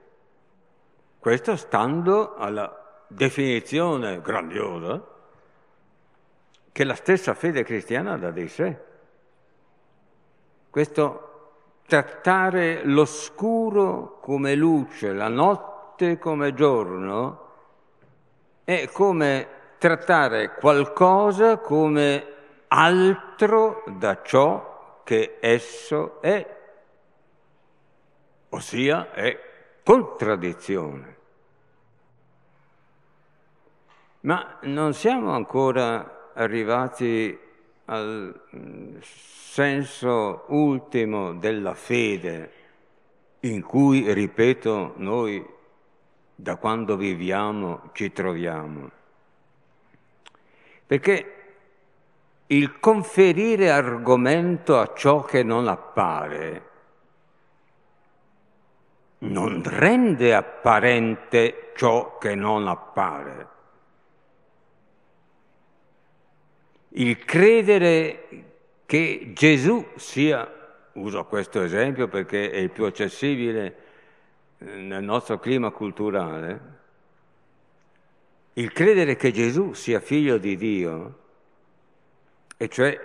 Questo 1.19 1.55
stando 1.55 2.35
alla 2.35 3.03
definizione 3.07 4.21
grandiosa 4.21 5.03
che 6.71 6.83
la 6.83 6.95
stessa 6.95 7.33
fede 7.33 7.63
cristiana 7.63 8.17
dà 8.17 8.31
di 8.31 8.47
sé. 8.47 8.87
Questo 10.69 11.29
trattare 11.87 12.83
l'oscuro 12.83 14.19
come 14.21 14.53
luce, 14.53 15.11
la 15.11 15.27
notte 15.27 16.19
come 16.19 16.53
giorno, 16.53 17.47
è 18.63 18.87
come 18.91 19.47
trattare 19.79 20.53
qualcosa 20.53 21.57
come 21.57 22.25
altro 22.67 23.83
da 23.87 24.21
ciò 24.21 25.01
che 25.03 25.37
esso 25.39 26.21
è, 26.21 26.57
ossia 28.49 29.11
è 29.11 29.39
contraddizione. 29.83 31.17
Ma 34.21 34.59
non 34.61 34.93
siamo 34.93 35.31
ancora 35.31 36.31
arrivati 36.35 37.48
al 37.89 38.39
senso 39.01 40.43
ultimo 40.49 41.33
della 41.33 41.73
fede 41.73 42.51
in 43.41 43.63
cui, 43.63 44.13
ripeto, 44.13 44.93
noi 44.97 45.43
da 46.35 46.55
quando 46.57 46.95
viviamo 46.95 47.89
ci 47.93 48.13
troviamo. 48.13 48.91
Perché 50.85 51.33
il 52.47 52.79
conferire 52.79 53.71
argomento 53.71 54.79
a 54.79 54.93
ciò 54.93 55.23
che 55.23 55.43
non 55.43 55.67
appare 55.67 56.67
non 59.19 59.61
rende 59.63 60.33
apparente 60.33 61.71
ciò 61.75 62.17
che 62.17 62.35
non 62.35 62.67
appare. 62.67 63.57
Il 66.89 67.23
credere 67.23 68.27
che 68.85 69.31
Gesù 69.33 69.85
sia, 69.95 70.51
uso 70.93 71.25
questo 71.25 71.61
esempio 71.61 72.07
perché 72.07 72.49
è 72.49 72.57
il 72.57 72.71
più 72.71 72.85
accessibile 72.85 73.75
eh, 74.57 74.65
nel 74.65 75.03
nostro 75.03 75.37
clima 75.37 75.69
culturale, 75.69 76.77
il 78.53 78.71
credere 78.71 79.15
che 79.15 79.31
Gesù 79.31 79.73
sia 79.73 79.99
figlio 79.99 80.39
di 80.39 80.55
Dio, 80.55 81.19
e 82.57 82.67
cioè 82.67 82.99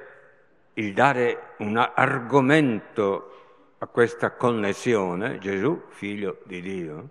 il 0.73 0.95
dare 0.95 1.55
un 1.59 1.77
argomento 1.77 3.31
a 3.79 3.87
questa 3.87 4.31
connessione, 4.31 5.39
Gesù 5.39 5.83
figlio 5.91 6.39
di 6.45 6.61
Dio, 6.63 7.09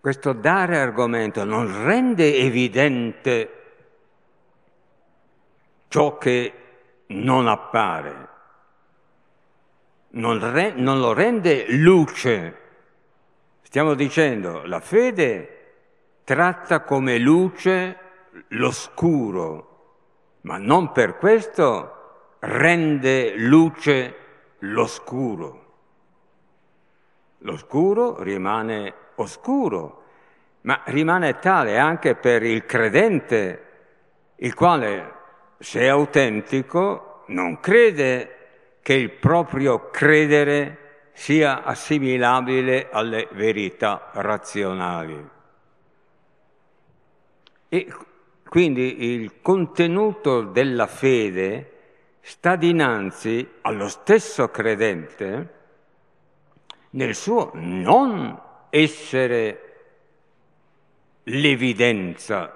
questo 0.00 0.32
dare 0.32 0.78
argomento 0.78 1.44
non 1.44 1.84
rende 1.84 2.36
evidente 2.36 3.59
ciò 5.90 6.18
che 6.18 6.52
non 7.08 7.48
appare, 7.48 8.28
non, 10.10 10.52
re, 10.52 10.70
non 10.70 11.00
lo 11.00 11.12
rende 11.12 11.66
luce. 11.72 12.58
Stiamo 13.62 13.94
dicendo, 13.94 14.62
la 14.66 14.78
fede 14.78 15.56
tratta 16.22 16.82
come 16.82 17.18
luce 17.18 17.98
l'oscuro, 18.50 19.96
ma 20.42 20.58
non 20.58 20.92
per 20.92 21.18
questo 21.18 22.36
rende 22.38 23.34
luce 23.34 24.14
l'oscuro. 24.60 25.74
L'oscuro 27.38 28.22
rimane 28.22 28.94
oscuro, 29.16 30.04
ma 30.60 30.82
rimane 30.84 31.40
tale 31.40 31.78
anche 31.78 32.14
per 32.14 32.44
il 32.44 32.64
credente, 32.64 33.66
il 34.36 34.54
quale 34.54 35.18
se 35.60 35.80
è 35.80 35.86
autentico, 35.88 37.24
non 37.26 37.60
crede 37.60 38.36
che 38.80 38.94
il 38.94 39.10
proprio 39.10 39.90
credere 39.90 41.10
sia 41.12 41.62
assimilabile 41.62 42.88
alle 42.90 43.28
verità 43.32 44.10
razionali. 44.14 45.28
E 47.68 47.94
quindi 48.48 49.12
il 49.12 49.42
contenuto 49.42 50.42
della 50.42 50.86
fede 50.86 51.72
sta 52.22 52.56
dinanzi 52.56 53.46
allo 53.60 53.88
stesso 53.88 54.48
credente 54.48 55.58
nel 56.90 57.14
suo 57.14 57.50
non 57.54 58.40
essere 58.70 59.64
l'evidenza 61.24 62.54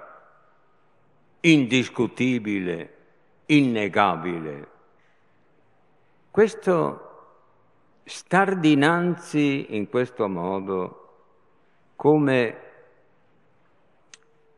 indiscutibile 1.41 2.94
innegabile. 3.47 4.67
Questo 6.31 7.05
star 8.03 8.57
dinanzi 8.57 9.75
in 9.75 9.89
questo 9.89 10.27
modo 10.27 11.01
come 11.95 12.61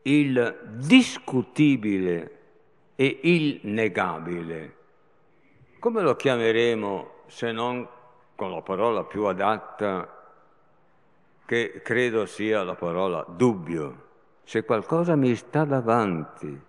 il 0.02 0.58
discutibile 0.76 2.36
e 2.94 3.20
il 3.22 3.60
negabile, 3.62 4.76
come 5.78 6.02
lo 6.02 6.16
chiameremo 6.16 7.10
se 7.26 7.52
non 7.52 7.86
con 8.34 8.50
la 8.50 8.62
parola 8.62 9.04
più 9.04 9.24
adatta 9.24 10.16
che 11.44 11.80
credo 11.82 12.26
sia 12.26 12.62
la 12.62 12.74
parola 12.74 13.24
dubbio? 13.28 14.06
Se 14.44 14.64
qualcosa 14.64 15.14
mi 15.14 15.34
sta 15.34 15.64
davanti, 15.64 16.60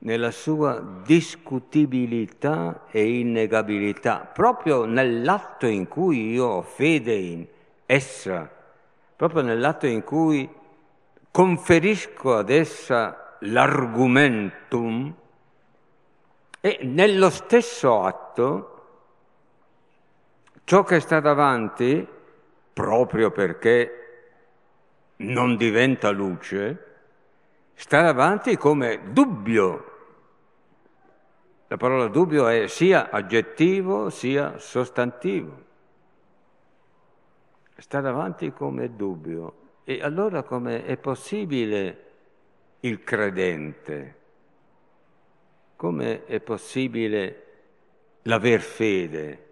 nella 0.00 0.30
sua 0.30 0.80
discutibilità 1.04 2.84
e 2.90 3.18
innegabilità, 3.18 4.18
proprio 4.32 4.84
nell'atto 4.84 5.66
in 5.66 5.88
cui 5.88 6.32
io 6.32 6.44
ho 6.46 6.62
fede 6.62 7.14
in 7.14 7.46
essa, 7.86 8.50
proprio 9.16 9.42
nell'atto 9.42 9.86
in 9.86 10.04
cui 10.04 10.48
conferisco 11.30 12.36
ad 12.36 12.50
essa 12.50 13.36
l'argumentum 13.40 15.14
e 16.60 16.78
nello 16.82 17.30
stesso 17.30 18.02
atto 18.02 18.74
ciò 20.64 20.82
che 20.84 21.00
sta 21.00 21.20
davanti, 21.20 22.06
proprio 22.72 23.30
perché 23.30 23.92
non 25.16 25.56
diventa 25.56 26.10
luce, 26.10 26.84
sta 27.74 28.02
davanti 28.02 28.56
come 28.56 29.00
dubbio. 29.12 29.87
La 31.70 31.76
parola 31.76 32.08
dubbio 32.08 32.48
è 32.48 32.66
sia 32.66 33.10
aggettivo 33.10 34.08
sia 34.08 34.58
sostantivo. 34.58 35.66
Sta 37.76 38.00
davanti 38.00 38.52
come 38.52 38.96
dubbio. 38.96 39.66
E 39.84 40.02
allora 40.02 40.42
come 40.42 40.84
è 40.84 40.96
possibile 40.96 42.04
il 42.80 43.04
credente? 43.04 44.16
Come 45.76 46.24
è 46.24 46.40
possibile 46.40 47.44
l'aver 48.22 48.60
fede? 48.60 49.46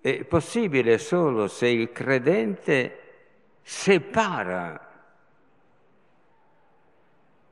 È 0.00 0.24
possibile 0.24 0.98
solo 0.98 1.48
se 1.48 1.66
il 1.66 1.92
credente 1.92 2.98
separa 3.62 4.90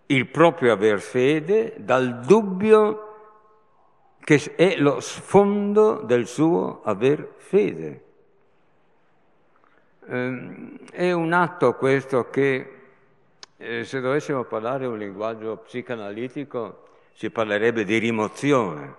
il 0.06 0.26
proprio 0.26 0.72
aver 0.72 1.00
fede 1.00 1.74
dal 1.78 2.20
dubbio 2.20 3.10
che 4.20 4.54
è 4.54 4.76
lo 4.76 5.00
sfondo 5.00 6.02
del 6.02 6.26
suo 6.26 6.83
aver 6.85 7.35
fede. 7.37 8.04
Ehm, 10.06 10.78
è 10.90 11.12
un 11.12 11.33
atto 11.33 11.74
questo 11.74 12.30
che, 12.30 12.78
eh, 13.56 13.85
se 13.85 14.00
dovessimo 14.00 14.44
parlare 14.44 14.87
un 14.87 14.98
linguaggio 14.98 15.56
psicanalitico, 15.59 16.88
si 17.12 17.30
parlerebbe 17.30 17.85
di 17.85 17.98
rimozione, 17.98 18.94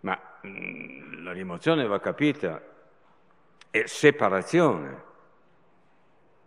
ma 0.00 0.18
mm, 0.46 1.24
la 1.24 1.32
rimozione 1.32 1.86
va 1.86 2.00
capita, 2.00 2.60
è 3.70 3.84
separazione, 3.86 5.02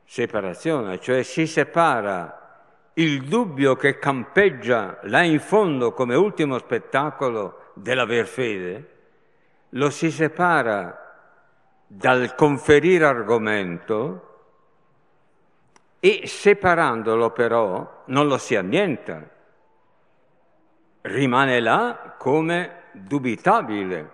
separazione, 0.04 1.00
cioè 1.00 1.24
si 1.24 1.48
separa 1.48 2.40
il 2.96 3.24
dubbio 3.24 3.76
che 3.76 3.98
campeggia 3.98 5.00
là 5.04 5.24
in 5.24 5.40
fondo 5.40 5.94
come 5.94 6.16
ultimo 6.16 6.58
spettacolo 6.58 7.62
dell'aver 7.74 8.26
fede, 8.26 8.90
lo 9.70 9.90
si 9.90 10.12
separa 10.12 11.00
dal 11.88 12.36
conferire 12.36 13.06
argomento 13.06 14.30
e 16.00 16.28
separandolo 16.28 17.32
però 17.32 18.04
non 18.06 18.28
lo 18.28 18.38
si 18.38 18.56
annienta, 18.56 19.30
rimane 21.02 21.60
là 21.60 22.16
come 22.18 22.84
dubitabile. 22.92 24.12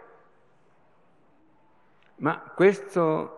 Ma 2.18 2.40
questo 2.54 3.36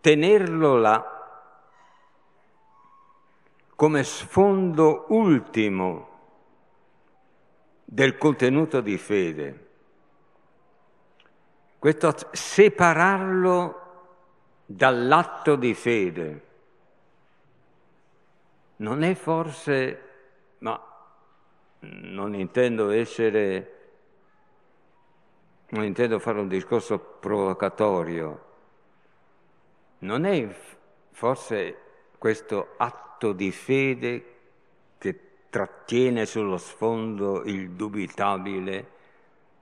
tenerlo 0.00 0.76
là 0.76 1.14
come 3.74 4.04
sfondo 4.04 5.06
ultimo 5.08 6.13
del 7.84 8.16
contenuto 8.16 8.80
di 8.80 8.98
fede. 8.98 9.66
Questo 11.78 12.14
separarlo 12.32 13.82
dall'atto 14.66 15.56
di 15.56 15.74
fede 15.74 16.42
non 18.76 19.02
è 19.02 19.14
forse, 19.14 20.00
ma 20.58 20.80
non 21.80 22.34
intendo 22.34 22.90
essere, 22.90 23.72
non 25.68 25.84
intendo 25.84 26.18
fare 26.18 26.40
un 26.40 26.48
discorso 26.48 26.98
provocatorio, 26.98 28.44
non 29.98 30.24
è 30.24 30.54
forse 31.10 31.76
questo 32.18 32.74
atto 32.78 33.32
di 33.32 33.52
fede 33.52 34.33
trattiene 35.54 36.26
sullo 36.26 36.56
sfondo 36.58 37.44
il 37.44 37.70
dubitabile, 37.70 38.90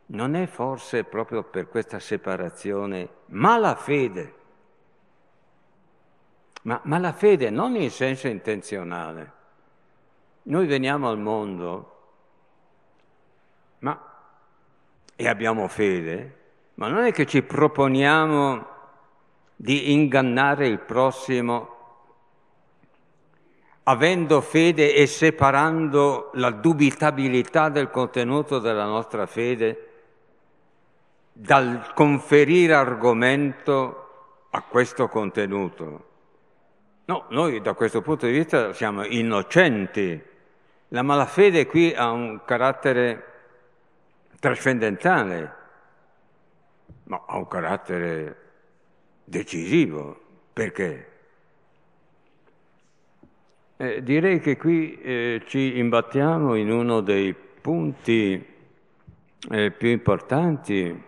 non 0.07 0.35
è 0.35 0.47
forse 0.47 1.05
proprio 1.05 1.43
per 1.43 1.69
questa 1.69 1.99
separazione 1.99 3.09
malafede, 3.27 4.35
ma 6.63 6.81
malafede 6.85 7.51
non 7.51 7.77
in 7.77 7.91
senso 7.91 8.27
intenzionale. 8.27 9.33
Noi 10.45 10.67
veniamo 10.67 11.11
al 11.11 11.19
mondo 11.19 11.97
ma, 13.81 14.01
e 15.15 15.29
abbiamo 15.29 15.69
fede, 15.69 16.39
ma 16.77 16.89
non 16.89 17.05
è 17.05 17.13
che 17.13 17.27
ci 17.27 17.43
proponiamo 17.43 18.67
di 19.55 19.93
ingannare 19.93 20.69
il 20.69 20.79
prossimo 20.79 21.72
avendo 23.85 24.41
fede 24.41 24.95
e 24.95 25.07
separando 25.07 26.31
la 26.35 26.51
dubitabilità 26.51 27.69
del 27.69 27.91
contenuto 27.91 28.59
della 28.59 28.85
nostra 28.85 29.27
fede 29.27 29.89
dal 31.33 31.93
conferire 31.95 32.75
argomento 32.75 34.47
a 34.51 34.63
questo 34.63 35.09
contenuto. 35.09 36.11
No, 37.07 37.25
noi 37.31 37.61
da 37.61 37.75
questo 37.75 38.03
punto 38.03 38.27
di 38.27 38.33
vista 38.33 38.73
siamo 38.73 39.05
innocenti. 39.05 40.23
La 40.89 41.03
malafede 41.03 41.67
qui 41.67 41.93
ha 41.93 42.11
un 42.11 42.43
carattere 42.45 43.27
trascendentale, 44.39 45.55
ma 47.05 47.25
ha 47.27 47.37
un 47.37 47.49
carattere 47.49 48.37
decisivo. 49.25 50.21
Perché? 50.53 51.12
Eh, 53.77 54.03
direi 54.03 54.39
che 54.41 54.57
qui 54.57 54.99
eh, 55.01 55.43
ci 55.47 55.79
imbattiamo 55.79 56.55
in 56.55 56.71
uno 56.71 57.01
dei 57.01 57.35
punti 57.35 58.45
eh, 59.51 59.71
più 59.71 59.89
importanti 59.89 61.03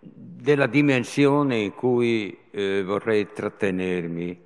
della 0.00 0.66
dimensione 0.66 1.56
in 1.56 1.74
cui 1.74 2.38
eh, 2.50 2.82
vorrei 2.84 3.32
trattenermi, 3.32 4.40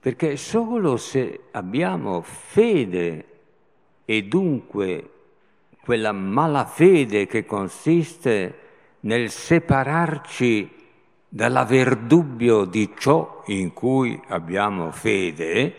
perché 0.00 0.36
solo 0.36 0.96
se 0.96 1.44
abbiamo 1.52 2.20
fede 2.20 3.26
e 4.04 4.22
dunque 4.24 5.10
quella 5.80 6.12
malafede 6.12 7.26
che 7.26 7.46
consiste 7.46 8.58
nel 9.00 9.30
separarci 9.30 10.80
dall'aver 11.34 11.96
dubbio 11.96 12.66
di 12.66 12.92
ciò 12.98 13.42
in 13.46 13.72
cui 13.72 14.20
abbiamo 14.28 14.90
fede, 14.90 15.74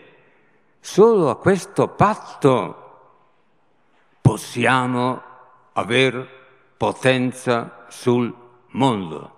solo 0.79 1.29
a 1.29 1.37
questo 1.37 1.89
patto 1.89 2.79
possiamo 4.19 5.21
aver 5.73 6.27
potenza 6.75 7.85
sul 7.87 8.35
mondo. 8.69 9.37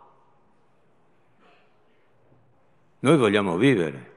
Noi 2.99 3.17
vogliamo 3.17 3.57
vivere. 3.57 4.13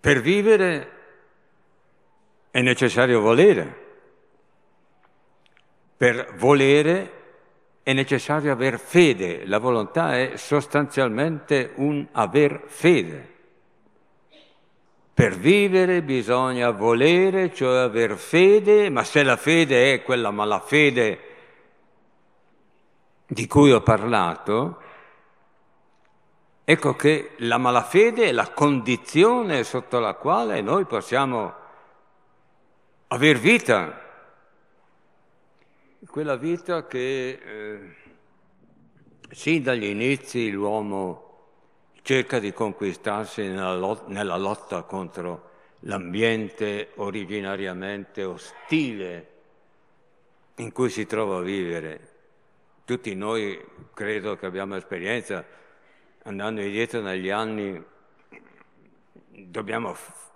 Per 0.00 0.20
vivere 0.20 0.90
è 2.50 2.60
necessario 2.60 3.20
volere. 3.20 3.82
Per 5.96 6.34
volere 6.34 7.22
è 7.84 7.92
necessario 7.92 8.50
aver 8.50 8.78
fede, 8.78 9.44
la 9.44 9.58
volontà 9.58 10.16
è 10.18 10.36
sostanzialmente 10.36 11.72
un 11.74 12.06
aver 12.12 12.62
fede. 12.64 13.32
Per 15.12 15.36
vivere 15.36 16.00
bisogna 16.00 16.70
volere, 16.70 17.52
cioè 17.52 17.82
aver 17.82 18.16
fede, 18.16 18.88
ma 18.88 19.04
se 19.04 19.22
la 19.22 19.36
fede 19.36 19.92
è 19.92 20.02
quella 20.02 20.30
malafede 20.30 21.20
di 23.26 23.46
cui 23.46 23.70
ho 23.70 23.82
parlato, 23.82 24.80
ecco 26.64 26.96
che 26.96 27.32
la 27.36 27.58
malafede 27.58 28.28
è 28.28 28.32
la 28.32 28.48
condizione 28.48 29.62
sotto 29.62 29.98
la 29.98 30.14
quale 30.14 30.62
noi 30.62 30.86
possiamo 30.86 31.54
aver 33.08 33.38
vita, 33.38 34.03
quella 36.06 36.36
vita 36.36 36.86
che 36.86 37.28
eh, 37.42 37.94
sin 39.30 39.62
dagli 39.62 39.84
inizi 39.84 40.50
l'uomo 40.50 41.22
cerca 42.02 42.38
di 42.38 42.52
conquistarsi 42.52 43.42
nella, 43.42 43.74
lot- 43.74 44.06
nella 44.08 44.36
lotta 44.36 44.82
contro 44.82 45.50
l'ambiente 45.80 46.90
originariamente 46.96 48.24
ostile 48.24 49.28
in 50.56 50.72
cui 50.72 50.90
si 50.90 51.06
trova 51.06 51.38
a 51.38 51.42
vivere. 51.42 52.12
Tutti 52.84 53.14
noi 53.14 53.58
credo 53.94 54.36
che 54.36 54.46
abbiamo 54.46 54.76
esperienza, 54.76 55.44
andando 56.24 56.60
indietro 56.60 57.00
negli 57.00 57.30
anni, 57.30 57.82
dobbiamo 59.28 59.94
f- 59.94 60.30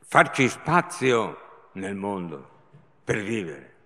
farci 0.00 0.48
spazio 0.48 1.70
nel 1.72 1.94
mondo 1.94 2.56
per 3.02 3.22
vivere 3.22 3.76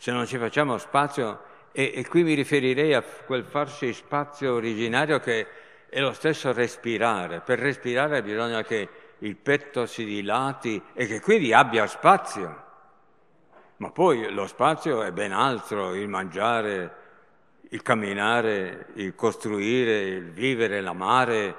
se 0.00 0.12
non 0.12 0.26
ci 0.26 0.38
facciamo 0.38 0.78
spazio, 0.78 1.42
e, 1.72 1.92
e 1.94 2.08
qui 2.08 2.22
mi 2.22 2.32
riferirei 2.32 2.94
a 2.94 3.02
quel 3.02 3.44
farsi 3.44 3.92
spazio 3.92 4.54
originario 4.54 5.20
che 5.20 5.46
è 5.90 6.00
lo 6.00 6.14
stesso 6.14 6.54
respirare. 6.54 7.40
Per 7.40 7.58
respirare 7.58 8.22
bisogna 8.22 8.62
che 8.62 8.88
il 9.18 9.36
petto 9.36 9.84
si 9.84 10.06
dilati 10.06 10.82
e 10.94 11.06
che 11.06 11.20
quindi 11.20 11.52
abbia 11.52 11.86
spazio. 11.86 12.64
Ma 13.76 13.90
poi 13.90 14.32
lo 14.32 14.46
spazio 14.46 15.02
è 15.02 15.12
ben 15.12 15.32
altro, 15.32 15.94
il 15.94 16.08
mangiare, 16.08 16.94
il 17.68 17.82
camminare, 17.82 18.86
il 18.94 19.14
costruire, 19.14 20.00
il 20.00 20.30
vivere, 20.30 20.80
l'amare, 20.80 21.56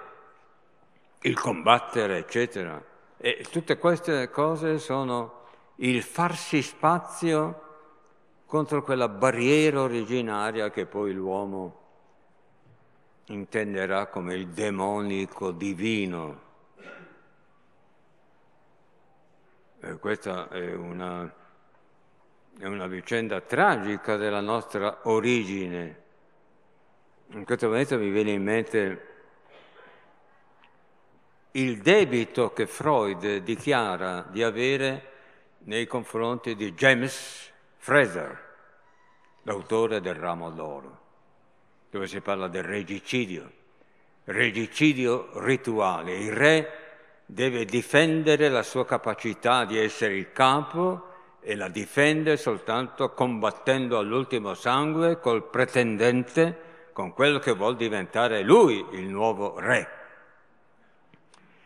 il 1.19 1.39
combattere, 1.39 2.17
eccetera. 2.17 2.83
E 3.17 3.45
tutte 3.51 3.77
queste 3.77 4.31
cose 4.31 4.79
sono 4.79 5.43
il 5.75 6.01
farsi 6.01 6.63
spazio 6.63 7.69
contro 8.51 8.83
quella 8.83 9.07
barriera 9.07 9.79
originaria 9.79 10.69
che 10.71 10.85
poi 10.85 11.13
l'uomo 11.13 11.79
intenderà 13.27 14.07
come 14.07 14.33
il 14.33 14.49
demonico 14.49 15.51
divino. 15.51 16.41
eh, 19.79 19.97
questa 19.99 20.49
è 20.49 20.73
una, 20.73 21.33
è 22.59 22.65
una 22.65 22.87
vicenda 22.87 23.39
tragica 23.39 24.17
della 24.17 24.41
nostra 24.41 24.99
origine. 25.03 26.01
In 27.27 27.45
questo 27.45 27.67
momento 27.67 27.97
mi 27.97 28.09
viene 28.09 28.31
in 28.31 28.43
mente 28.43 29.07
il 31.51 31.81
debito 31.81 32.51
che 32.51 32.67
Freud 32.67 33.37
dichiara 33.37 34.27
di 34.29 34.43
avere 34.43 35.09
nei 35.59 35.87
confronti 35.87 36.53
di 36.57 36.73
James 36.73 37.50
Fraser, 37.83 38.39
l'autore 39.41 40.01
del 40.01 40.13
ramo 40.13 40.51
d'oro, 40.51 40.99
dove 41.89 42.05
si 42.05 42.21
parla 42.21 42.47
del 42.47 42.61
regicidio, 42.61 43.51
regicidio 44.25 45.31
rituale. 45.39 46.13
Il 46.13 46.31
re 46.31 46.69
deve 47.25 47.65
difendere 47.65 48.49
la 48.49 48.61
sua 48.61 48.85
capacità 48.85 49.65
di 49.65 49.79
essere 49.79 50.15
il 50.15 50.31
capo 50.31 51.07
e 51.39 51.55
la 51.55 51.69
difende 51.69 52.37
soltanto 52.37 53.15
combattendo 53.15 53.97
all'ultimo 53.97 54.53
sangue 54.53 55.19
col 55.19 55.49
pretendente, 55.49 56.89
con 56.93 57.13
quello 57.13 57.39
che 57.39 57.53
vuol 57.53 57.77
diventare 57.77 58.43
lui 58.43 58.85
il 58.91 59.07
nuovo 59.07 59.57
re. 59.57 60.00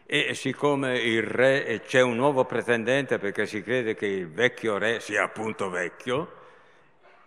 E 0.08 0.36
siccome 0.36 1.00
il 1.00 1.24
re 1.24 1.82
c'è 1.84 2.02
un 2.02 2.15
nuovo 2.15 2.46
pretendente 2.46 3.18
perché 3.18 3.48
si 3.48 3.63
crede 3.63 3.96
che 3.96 4.06
il 4.06 4.30
vecchio 4.30 4.78
re 4.78 5.00
sia 5.00 5.24
appunto 5.24 5.70
vecchio, 5.72 6.44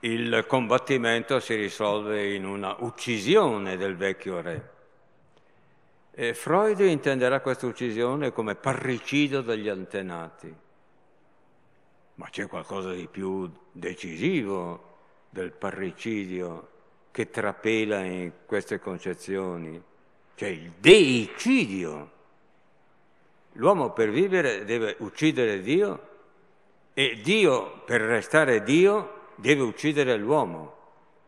il 0.00 0.44
combattimento 0.46 1.40
si 1.40 1.56
risolve 1.56 2.32
in 2.32 2.44
una 2.44 2.76
uccisione 2.78 3.76
del 3.76 3.96
vecchio 3.96 4.40
re. 4.40 4.70
E 6.12 6.34
Freud 6.34 6.78
intenderà 6.78 7.40
questa 7.40 7.66
uccisione 7.66 8.30
come 8.30 8.54
parricidio 8.54 9.40
degli 9.40 9.68
antenati. 9.68 10.54
Ma 12.14 12.28
c'è 12.30 12.46
qualcosa 12.46 12.92
di 12.92 13.08
più 13.08 13.50
decisivo 13.72 14.98
del 15.30 15.50
parricidio 15.50 16.68
che 17.10 17.28
trapela 17.28 18.04
in 18.04 18.30
queste 18.46 18.78
concezioni, 18.78 19.82
cioè 20.36 20.48
il 20.48 20.72
deicidio 20.78 22.17
L'uomo 23.52 23.90
per 23.90 24.10
vivere 24.10 24.64
deve 24.64 24.96
uccidere 24.98 25.60
Dio 25.60 26.06
e 26.94 27.20
Dio 27.22 27.82
per 27.84 28.00
restare 28.00 28.62
Dio 28.62 29.30
deve 29.36 29.62
uccidere 29.62 30.16
l'uomo. 30.16 30.76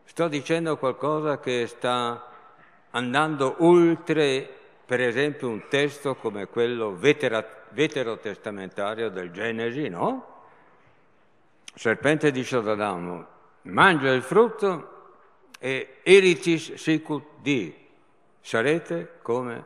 Sto 0.03 0.27
dicendo 0.27 0.77
qualcosa 0.77 1.39
che 1.39 1.67
sta 1.67 2.27
andando 2.91 3.55
oltre, 3.59 4.47
per 4.85 4.99
esempio, 5.01 5.47
un 5.47 5.67
testo 5.69 6.15
come 6.15 6.47
quello 6.47 6.95
vetera, 6.95 7.45
veterotestamentario 7.69 9.09
del 9.09 9.31
Genesi, 9.31 9.87
no? 9.87 10.43
Serpente 11.73 12.31
dice 12.31 12.57
ad 12.57 12.67
Adamo, 12.67 13.25
mangia 13.63 14.11
il 14.11 14.21
frutto 14.21 14.89
e 15.57 15.99
eritis 16.03 16.73
sicut 16.73 17.23
di, 17.39 17.73
sarete 18.41 19.19
come 19.21 19.65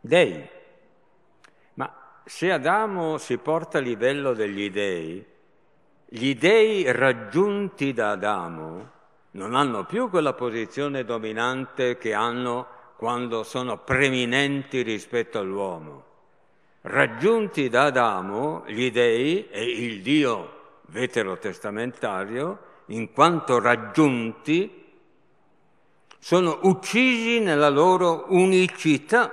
dei 0.00 0.54
se 2.28 2.50
Adamo 2.50 3.18
si 3.18 3.38
porta 3.38 3.78
a 3.78 3.80
livello 3.80 4.34
degli 4.34 4.68
dei, 4.68 5.24
gli 6.08 6.34
dei 6.34 6.90
raggiunti 6.90 7.92
da 7.92 8.10
Adamo 8.10 8.90
non 9.32 9.54
hanno 9.54 9.84
più 9.84 10.10
quella 10.10 10.32
posizione 10.32 11.04
dominante 11.04 11.96
che 11.98 12.14
hanno 12.14 12.66
quando 12.96 13.44
sono 13.44 13.78
preminenti 13.78 14.82
rispetto 14.82 15.38
all'uomo. 15.38 16.04
Raggiunti 16.80 17.68
da 17.68 17.84
Adamo, 17.84 18.64
gli 18.66 18.90
dei 18.90 19.48
e 19.48 19.62
il 19.62 20.02
Dio 20.02 20.80
veterotestamentario, 20.86 22.58
in 22.86 23.12
quanto 23.12 23.60
raggiunti, 23.60 24.84
sono 26.18 26.58
uccisi 26.62 27.38
nella 27.38 27.68
loro 27.68 28.24
unicità, 28.30 29.30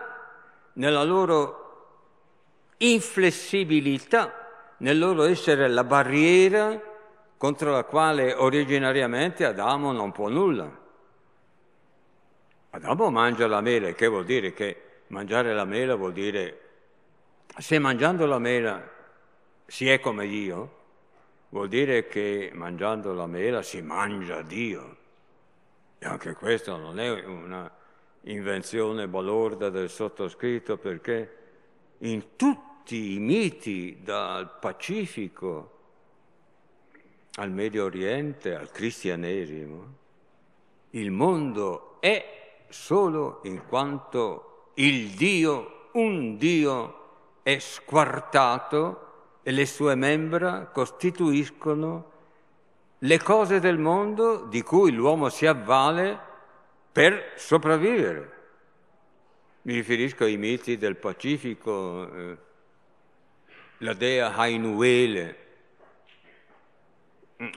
nella 0.73 1.03
loro 1.03 1.62
inflessibilità 2.91 4.75
nel 4.77 4.97
loro 4.97 5.23
essere 5.23 5.67
la 5.67 5.83
barriera 5.83 6.79
contro 7.37 7.71
la 7.71 7.83
quale 7.83 8.33
originariamente 8.33 9.45
Adamo 9.45 9.91
non 9.91 10.11
può 10.11 10.27
nulla. 10.29 10.81
Adamo 12.71 13.09
mangia 13.09 13.47
la 13.47 13.61
mela, 13.61 13.91
che 13.91 14.07
vuol 14.07 14.25
dire 14.25 14.53
che 14.53 14.81
mangiare 15.07 15.53
la 15.53 15.65
mela 15.65 15.95
vuol 15.95 16.13
dire 16.13 16.59
se 17.57 17.77
mangiando 17.77 18.25
la 18.25 18.39
mela 18.39 18.81
si 19.67 19.87
è 19.87 19.99
come 19.99 20.27
Dio, 20.27 20.81
vuol 21.49 21.67
dire 21.67 22.07
che 22.07 22.49
mangiando 22.53 23.13
la 23.13 23.27
mela 23.27 23.61
si 23.61 23.81
mangia 23.81 24.41
Dio. 24.41 24.97
E 25.99 26.05
anche 26.05 26.33
questo 26.33 26.75
non 26.77 26.99
è 26.99 27.09
una 27.25 27.69
invenzione 28.21 29.07
balorda 29.07 29.69
del 29.69 29.89
sottoscritto 29.89 30.77
perché 30.77 31.37
in 31.99 32.35
tutti 32.35 32.72
tutti 32.83 33.13
i 33.13 33.19
miti, 33.19 33.99
dal 34.03 34.57
Pacifico 34.59 35.71
al 37.35 37.49
Medio 37.49 37.85
Oriente, 37.85 38.53
al 38.53 38.71
cristianesimo, 38.71 39.93
il 40.89 41.09
mondo 41.09 41.95
è 42.01 42.65
solo 42.67 43.39
in 43.43 43.65
quanto 43.69 44.71
il 44.73 45.11
Dio, 45.11 45.87
un 45.93 46.35
Dio, 46.35 46.99
è 47.41 47.57
squartato 47.59 49.37
e 49.43 49.51
le 49.51 49.65
sue 49.65 49.95
membra 49.95 50.65
costituiscono 50.65 52.11
le 52.97 53.19
cose 53.19 53.61
del 53.61 53.77
mondo 53.77 54.43
di 54.43 54.61
cui 54.61 54.91
l'uomo 54.91 55.29
si 55.29 55.45
avvale 55.45 56.19
per 56.91 57.31
sopravvivere. 57.37 58.31
Mi 59.61 59.73
riferisco 59.73 60.25
ai 60.25 60.35
miti 60.35 60.77
del 60.77 60.97
Pacifico, 60.97 62.13
eh, 62.13 62.51
la 63.83 63.93
dea 63.93 64.33
Hainuele, 64.33 65.37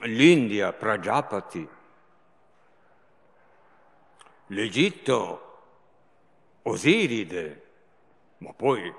l'India, 0.03 0.73
Prajapati, 0.73 1.67
l'Egitto, 4.47 5.43
Osiride, 6.63 7.63
ma 8.39 8.51
poi 8.51 8.93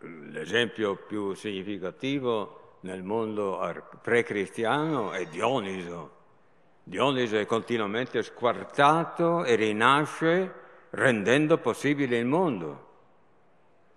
l'esempio 0.00 0.96
più 0.96 1.32
significativo 1.32 2.76
nel 2.80 3.02
mondo 3.02 3.58
pre-cristiano 4.02 5.12
è 5.12 5.24
Dioniso. 5.26 6.12
Dioniso 6.82 7.38
è 7.38 7.46
continuamente 7.46 8.22
squartato 8.22 9.44
e 9.44 9.54
rinasce 9.54 10.52
rendendo 10.90 11.56
possibile 11.56 12.18
il 12.18 12.26
mondo. 12.26 12.83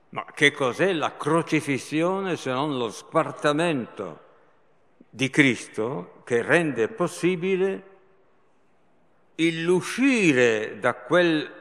Ma 0.10 0.26
che 0.34 0.52
cos'è 0.52 0.94
la 0.94 1.18
crocifissione 1.18 2.38
se 2.38 2.52
non 2.52 2.78
lo 2.78 2.90
squartamento 2.90 4.26
di 5.10 5.30
Cristo 5.30 6.22
che 6.24 6.42
rende 6.42 6.88
possibile 6.88 7.96
l'uscire 9.36 10.80
da 10.80 10.96
quel 10.96 11.54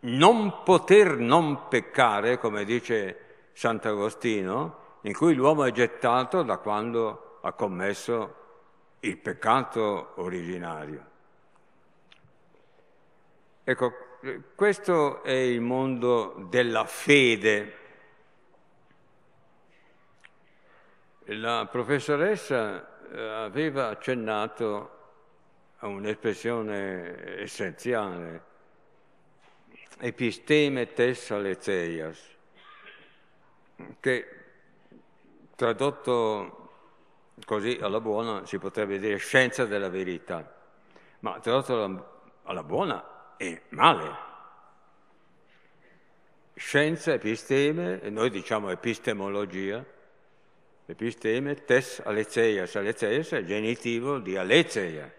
non 0.00 0.62
poter 0.62 1.16
non 1.16 1.68
peccare, 1.68 2.38
come 2.38 2.64
dice 2.64 3.48
Sant'Agostino, 3.52 4.78
in 5.02 5.14
cui 5.14 5.34
l'uomo 5.34 5.64
è 5.64 5.72
gettato 5.72 6.42
da 6.42 6.58
quando 6.58 7.38
ha 7.42 7.52
commesso 7.52 8.34
il 9.00 9.16
peccato 9.16 10.12
originario. 10.16 11.08
Ecco, 13.64 13.92
questo 14.54 15.22
è 15.22 15.32
il 15.32 15.62
mondo 15.62 16.46
della 16.50 16.84
fede. 16.84 17.78
La 21.24 21.66
professoressa 21.70 23.08
eh, 23.10 23.18
aveva 23.18 23.88
accennato 23.88 24.98
a 25.78 25.86
un'espressione 25.86 27.40
essenziale, 27.40 28.44
episteme 30.00 30.92
tessa 30.92 31.38
leceias, 31.38 32.36
che 34.00 34.28
tradotto 35.54 36.56
così 37.46 37.78
alla 37.80 38.00
buona 38.00 38.44
si 38.44 38.58
potrebbe 38.58 38.98
dire 38.98 39.16
scienza 39.16 39.64
della 39.64 39.88
verità, 39.88 40.54
ma 41.20 41.38
tradotto 41.38 42.40
alla 42.42 42.62
buona 42.62 43.18
è 43.40 43.58
male. 43.70 44.28
Scienza, 46.52 47.14
episteme, 47.14 48.02
e 48.02 48.10
noi 48.10 48.28
diciamo 48.28 48.68
epistemologia, 48.68 49.82
episteme, 50.84 51.54
tes 51.64 52.02
aleceias, 52.04 52.76
aleceias 52.76 53.30
è 53.30 53.44
genitivo 53.44 54.18
di 54.18 54.36
aletheia. 54.36 55.10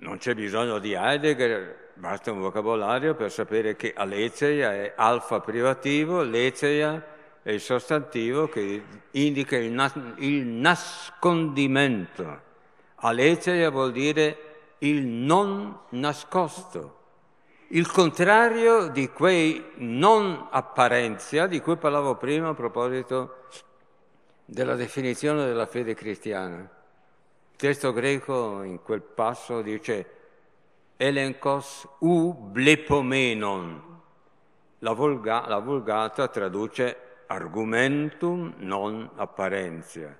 Non 0.00 0.18
c'è 0.18 0.34
bisogno 0.34 0.78
di 0.78 0.92
Heidegger, 0.92 1.92
basta 1.94 2.30
un 2.30 2.40
vocabolario 2.40 3.14
per 3.14 3.32
sapere 3.32 3.74
che 3.74 3.94
aletheia 3.96 4.74
è 4.74 4.92
alfa 4.96 5.40
privativo, 5.40 6.22
letheia 6.22 7.16
è 7.42 7.52
il 7.52 7.60
sostantivo 7.60 8.48
che 8.48 8.84
indica 9.12 9.56
il, 9.56 9.70
nas- 9.72 10.14
il 10.16 10.44
nascondimento. 10.44 12.42
Aletheia 12.96 13.70
vuol 13.70 13.92
dire 13.92 14.47
il 14.78 15.06
non 15.06 15.78
nascosto, 15.90 16.96
il 17.68 17.90
contrario 17.90 18.88
di 18.88 19.10
quei 19.10 19.72
non 19.76 20.48
apparenzia 20.50 21.46
di 21.46 21.60
cui 21.60 21.76
parlavo 21.76 22.16
prima 22.16 22.48
a 22.48 22.54
proposito 22.54 23.44
della 24.44 24.74
definizione 24.74 25.44
della 25.44 25.66
fede 25.66 25.94
cristiana. 25.94 26.56
Il 26.56 27.56
testo 27.56 27.92
greco 27.92 28.62
in 28.62 28.80
quel 28.82 29.02
passo 29.02 29.60
dice 29.60 30.16
elenkos 30.96 31.86
u 31.98 32.32
blepomenon. 32.32 33.96
La, 34.78 34.92
vulga, 34.92 35.46
la 35.46 35.58
vulgata 35.58 36.28
traduce 36.28 36.96
argumentum 37.26 38.54
non 38.58 39.10
apparenzia. 39.16 40.18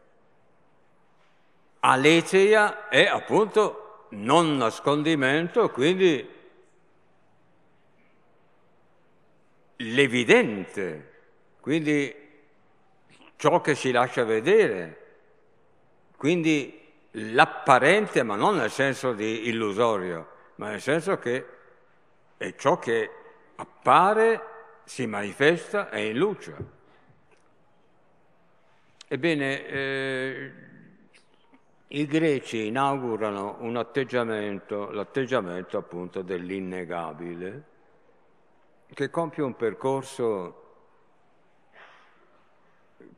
Aletheia 1.80 2.88
è 2.88 3.06
appunto 3.06 3.87
non 4.10 4.56
nascondimento, 4.56 5.70
quindi 5.70 6.36
l'evidente, 9.76 11.12
quindi 11.60 12.14
ciò 13.36 13.60
che 13.60 13.74
si 13.74 13.90
lascia 13.90 14.24
vedere, 14.24 15.06
quindi 16.16 16.80
l'apparente, 17.12 18.22
ma 18.22 18.34
non 18.34 18.56
nel 18.56 18.70
senso 18.70 19.12
di 19.12 19.48
illusorio, 19.48 20.30
ma 20.56 20.70
nel 20.70 20.80
senso 20.80 21.18
che 21.18 21.46
è 22.36 22.54
ciò 22.56 22.78
che 22.78 23.10
appare, 23.56 24.42
si 24.84 25.06
manifesta 25.06 25.90
e 25.90 26.08
in 26.08 26.16
luce. 26.16 26.56
Ebbene, 29.06 29.66
eh, 29.66 30.52
i 31.88 32.06
greci 32.06 32.66
inaugurano 32.66 33.56
un 33.60 33.76
atteggiamento, 33.76 34.90
l'atteggiamento 34.90 35.78
appunto 35.78 36.22
dell'innegabile, 36.22 37.64
che 38.92 39.10
compie 39.10 39.42
un 39.42 39.56
percorso 39.56 40.64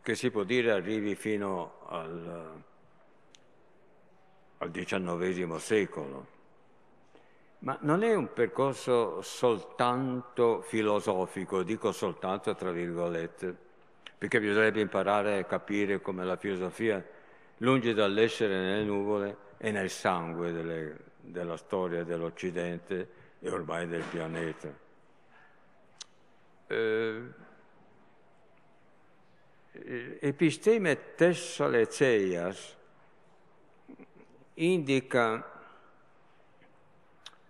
che 0.03 0.15
si 0.15 0.31
può 0.31 0.45
dire 0.45 0.71
arrivi 0.71 1.15
fino 1.15 1.81
al, 1.89 2.63
al 4.59 4.71
XIX 4.71 5.57
secolo. 5.57 6.39
Ma 7.61 7.77
non 7.83 8.03
è 8.03 8.15
un 8.15 8.33
percorso 8.33 9.21
soltanto 9.21 10.63
filosofico, 10.63 11.63
dico 11.63 11.93
soltanto 11.93 12.55
tra 12.55 12.71
virgolette 12.71 13.69
perché 14.21 14.39
bisognerebbe 14.39 14.83
imparare 14.83 15.39
a 15.39 15.45
capire 15.45 16.03
come 16.03 16.27
la 16.27 16.37
filosofia, 16.37 17.03
lungi 17.61 17.93
dall'essere 17.95 18.55
nelle 18.55 18.85
nuvole, 18.85 19.37
è 19.57 19.71
nel 19.71 19.91
sangue 19.91 20.53
delle, 20.53 20.97
della 21.17 21.57
storia 21.57 22.05
dell'Occidente 22.05 23.09
e 23.39 23.51
ormai 23.51 23.87
del 23.87 24.03
pianeta. 24.03 24.73
Eh, 26.67 27.23
episteme 30.21 31.15
Tessaleceas 31.15 32.77
indica 34.55 35.59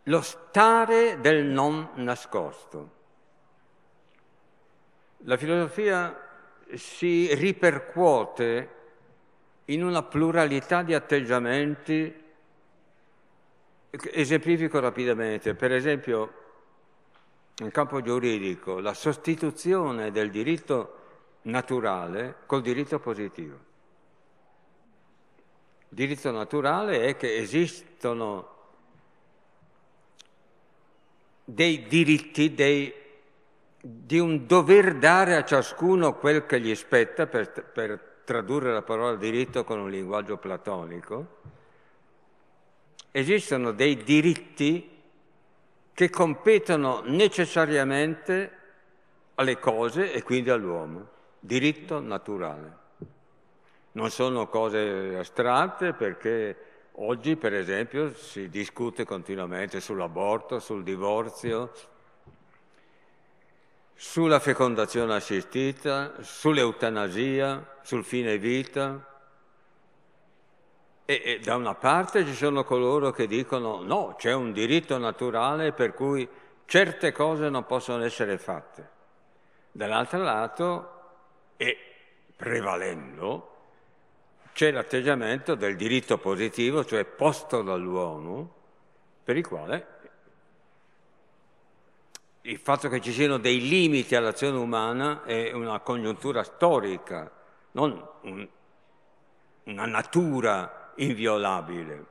lo 0.05 0.21
stare 0.23 1.21
del 1.21 1.45
non 1.45 1.91
nascosto. 1.97 2.99
La 5.25 5.37
filosofia 5.37 6.29
si 6.75 7.33
ripercuote 7.35 8.79
in 9.67 9.85
una 9.85 10.03
pluralità 10.03 10.83
di 10.83 10.95
atteggiamenti. 10.95 12.29
Esemplifico 13.91 14.79
rapidamente, 14.79 15.55
per 15.55 15.73
esempio, 15.73 16.33
in 17.59 17.71
campo 17.71 18.01
giuridico, 18.01 18.79
la 18.79 18.95
sostituzione 18.95 20.11
del 20.11 20.31
diritto 20.31 20.97
naturale 21.43 22.37
col 22.47 22.63
diritto 22.63 22.99
positivo. 22.99 23.69
Il 25.89 25.97
diritto 25.97 26.31
naturale 26.31 27.07
è 27.07 27.17
che 27.17 27.37
esistono 27.37 28.59
dei 31.45 31.85
diritti, 31.87 32.55
dei 32.55 32.95
di 33.83 34.19
un 34.19 34.47
dover 34.47 34.97
dare 34.97 35.37
a 35.37 35.45
ciascuno 35.45 36.15
quel 36.15 36.45
che 36.45 36.61
gli 36.61 36.75
spetta, 36.75 37.27
per, 37.27 37.51
per 37.51 38.10
tradurre 38.31 38.73
la 38.73 38.83
parola 38.83 39.17
diritto 39.17 39.65
con 39.65 39.81
un 39.81 39.91
linguaggio 39.91 40.37
platonico, 40.37 41.39
esistono 43.11 43.73
dei 43.73 44.05
diritti 44.05 44.89
che 45.93 46.11
competono 46.11 47.03
necessariamente 47.07 48.59
alle 49.35 49.59
cose 49.59 50.13
e 50.13 50.23
quindi 50.23 50.49
all'uomo, 50.49 51.09
diritto 51.41 51.99
naturale. 51.99 52.77
Non 53.93 54.11
sono 54.11 54.47
cose 54.47 55.17
astratte 55.19 55.93
perché 55.93 56.57
oggi, 56.93 57.35
per 57.35 57.53
esempio, 57.53 58.15
si 58.15 58.49
discute 58.49 59.05
continuamente 59.05 59.81
sull'aborto, 59.81 60.61
sul 60.61 60.85
divorzio, 60.85 61.73
sulla 64.03 64.41
fecondazione 64.41 65.15
assistita, 65.15 66.15
sull'eutanasia, 66.23 67.81
sul 67.83 68.03
fine 68.03 68.39
vita. 68.39 69.07
E, 71.05 71.23
e, 71.23 71.39
da 71.41 71.57
una 71.57 71.75
parte 71.75 72.25
ci 72.25 72.33
sono 72.33 72.65
coloro 72.65 73.11
che 73.11 73.27
dicono 73.27 73.83
no, 73.83 74.15
c'è 74.17 74.33
un 74.33 74.53
diritto 74.53 74.97
naturale 74.97 75.73
per 75.73 75.93
cui 75.93 76.27
certe 76.65 77.13
cose 77.13 77.51
non 77.51 77.67
possono 77.67 78.03
essere 78.03 78.39
fatte. 78.39 78.89
Dall'altro 79.71 80.23
lato, 80.23 81.01
e 81.59 81.77
prevalendo, 82.35 83.49
c'è 84.55 84.71
l'atteggiamento 84.71 85.55
del 85.55 85.77
diritto 85.77 86.17
positivo, 86.17 86.87
cioè 86.87 87.05
posto 87.05 87.61
dall'uomo, 87.61 88.55
per 89.23 89.37
il 89.37 89.47
quale 89.47 90.00
il 92.43 92.59
fatto 92.59 92.89
che 92.89 93.01
ci 93.01 93.13
siano 93.13 93.39
dei 93.39 93.61
limiti 93.69 94.15
all'azione 94.15 94.57
umana 94.57 95.25
è 95.25 95.53
una 95.53 95.81
congiuntura 95.81 96.43
storica, 96.43 97.31
non 97.73 98.09
un, 98.23 98.49
una 99.65 99.87
natura 99.87 100.93
inviolabile. 100.97 102.07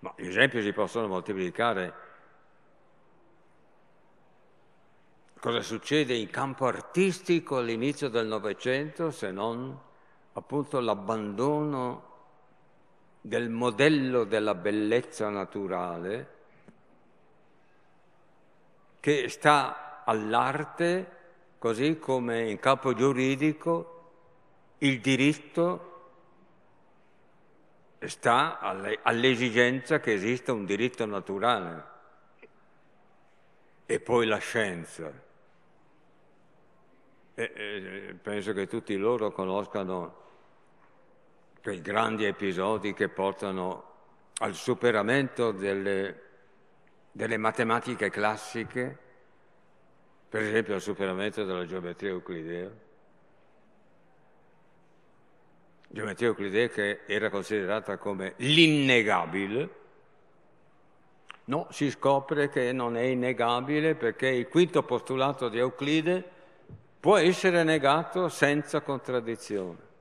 Ma 0.00 0.12
gli 0.16 0.26
esempi 0.26 0.60
si 0.60 0.72
possono 0.72 1.06
moltiplicare. 1.06 2.02
Cosa 5.40 5.62
succede 5.62 6.14
in 6.14 6.28
campo 6.28 6.66
artistico 6.66 7.58
all'inizio 7.58 8.08
del 8.08 8.26
Novecento 8.26 9.10
se 9.10 9.30
non 9.30 9.78
appunto 10.32 10.80
l'abbandono 10.80 12.12
del 13.20 13.48
modello 13.48 14.24
della 14.24 14.54
bellezza 14.54 15.28
naturale 15.30 16.33
che 19.04 19.28
sta 19.28 20.02
all'arte, 20.06 21.10
così 21.58 21.98
come 21.98 22.48
in 22.48 22.58
campo 22.58 22.94
giuridico 22.94 24.12
il 24.78 24.98
diritto 24.98 26.12
sta 28.00 28.60
all'esigenza 29.02 30.00
che 30.00 30.14
esista 30.14 30.54
un 30.54 30.64
diritto 30.64 31.04
naturale 31.04 31.84
e 33.84 34.00
poi 34.00 34.24
la 34.24 34.38
scienza. 34.38 35.12
E, 37.34 37.52
e, 37.54 38.16
penso 38.22 38.54
che 38.54 38.66
tutti 38.66 38.96
loro 38.96 39.32
conoscano 39.32 40.22
quei 41.62 41.82
grandi 41.82 42.24
episodi 42.24 42.94
che 42.94 43.10
portano 43.10 43.84
al 44.38 44.54
superamento 44.54 45.52
delle 45.52 46.23
delle 47.16 47.36
matematiche 47.36 48.10
classiche, 48.10 48.98
per 50.28 50.42
esempio 50.42 50.74
al 50.74 50.80
superamento 50.80 51.44
della 51.44 51.64
geometria 51.64 52.10
euclidea. 52.10 52.68
Geometria 55.86 56.26
euclidea 56.26 56.66
che 56.66 57.02
era 57.06 57.30
considerata 57.30 57.98
come 57.98 58.34
l'innegabile, 58.38 59.68
no, 61.44 61.68
si 61.70 61.88
scopre 61.92 62.48
che 62.48 62.72
non 62.72 62.96
è 62.96 63.02
innegabile 63.02 63.94
perché 63.94 64.26
il 64.26 64.48
quinto 64.48 64.82
postulato 64.82 65.48
di 65.48 65.58
Euclide 65.58 66.28
può 66.98 67.16
essere 67.16 67.62
negato 67.62 68.28
senza 68.28 68.80
contraddizione. 68.80 69.92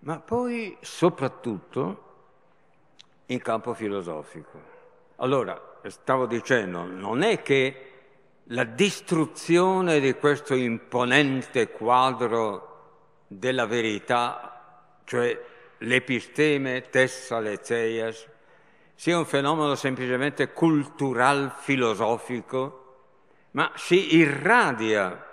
Ma 0.00 0.20
poi 0.20 0.76
soprattutto 0.82 2.08
in 3.30 3.40
campo 3.40 3.74
filosofico. 3.74 4.78
Allora, 5.16 5.78
stavo 5.86 6.26
dicendo, 6.26 6.84
non 6.84 7.22
è 7.22 7.42
che 7.42 7.86
la 8.44 8.64
distruzione 8.64 10.00
di 10.00 10.14
questo 10.14 10.54
imponente 10.54 11.70
quadro 11.70 13.24
della 13.26 13.66
verità, 13.66 14.98
cioè 15.04 15.38
l'episteme 15.78 16.88
tessaletzeias, 16.90 18.26
sia 18.94 19.16
un 19.16 19.24
fenomeno 19.24 19.74
semplicemente 19.76 20.52
cultural 20.52 21.54
filosofico, 21.56 22.76
ma 23.52 23.70
si 23.76 24.16
irradia. 24.16 25.26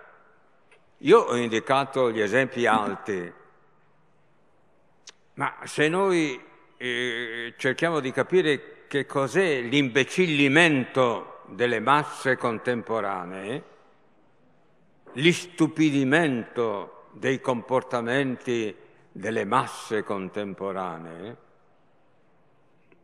Io 1.00 1.20
ho 1.20 1.36
indicato 1.36 2.12
gli 2.12 2.22
esempi 2.22 2.66
alti, 2.66 3.34
ma 5.34 5.56
se 5.64 5.88
noi 5.90 6.47
eh, 6.78 7.54
cerchiamo 7.58 8.00
di 8.00 8.12
capire 8.12 8.86
che 8.88 9.06
cos'è 9.06 9.62
l'imbecillimento 9.62 11.42
delle 11.48 11.80
masse 11.80 12.38
contemporanee, 12.38 13.64
l'istupidimento 15.14 17.08
dei 17.12 17.42
comportamenti 17.42 18.76
delle 19.12 19.46
masse 19.46 20.04
contemporanee, 20.04 21.38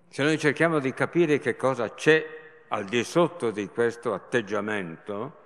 se 0.10 0.24
noi 0.24 0.38
cerchiamo 0.38 0.78
di 0.80 0.94
capire 0.94 1.40
che 1.40 1.56
cosa 1.56 1.94
c'è 1.94 2.42
al 2.68 2.86
di 2.86 3.04
sotto 3.04 3.50
di 3.50 3.68
questo 3.68 4.14
atteggiamento, 4.14 5.42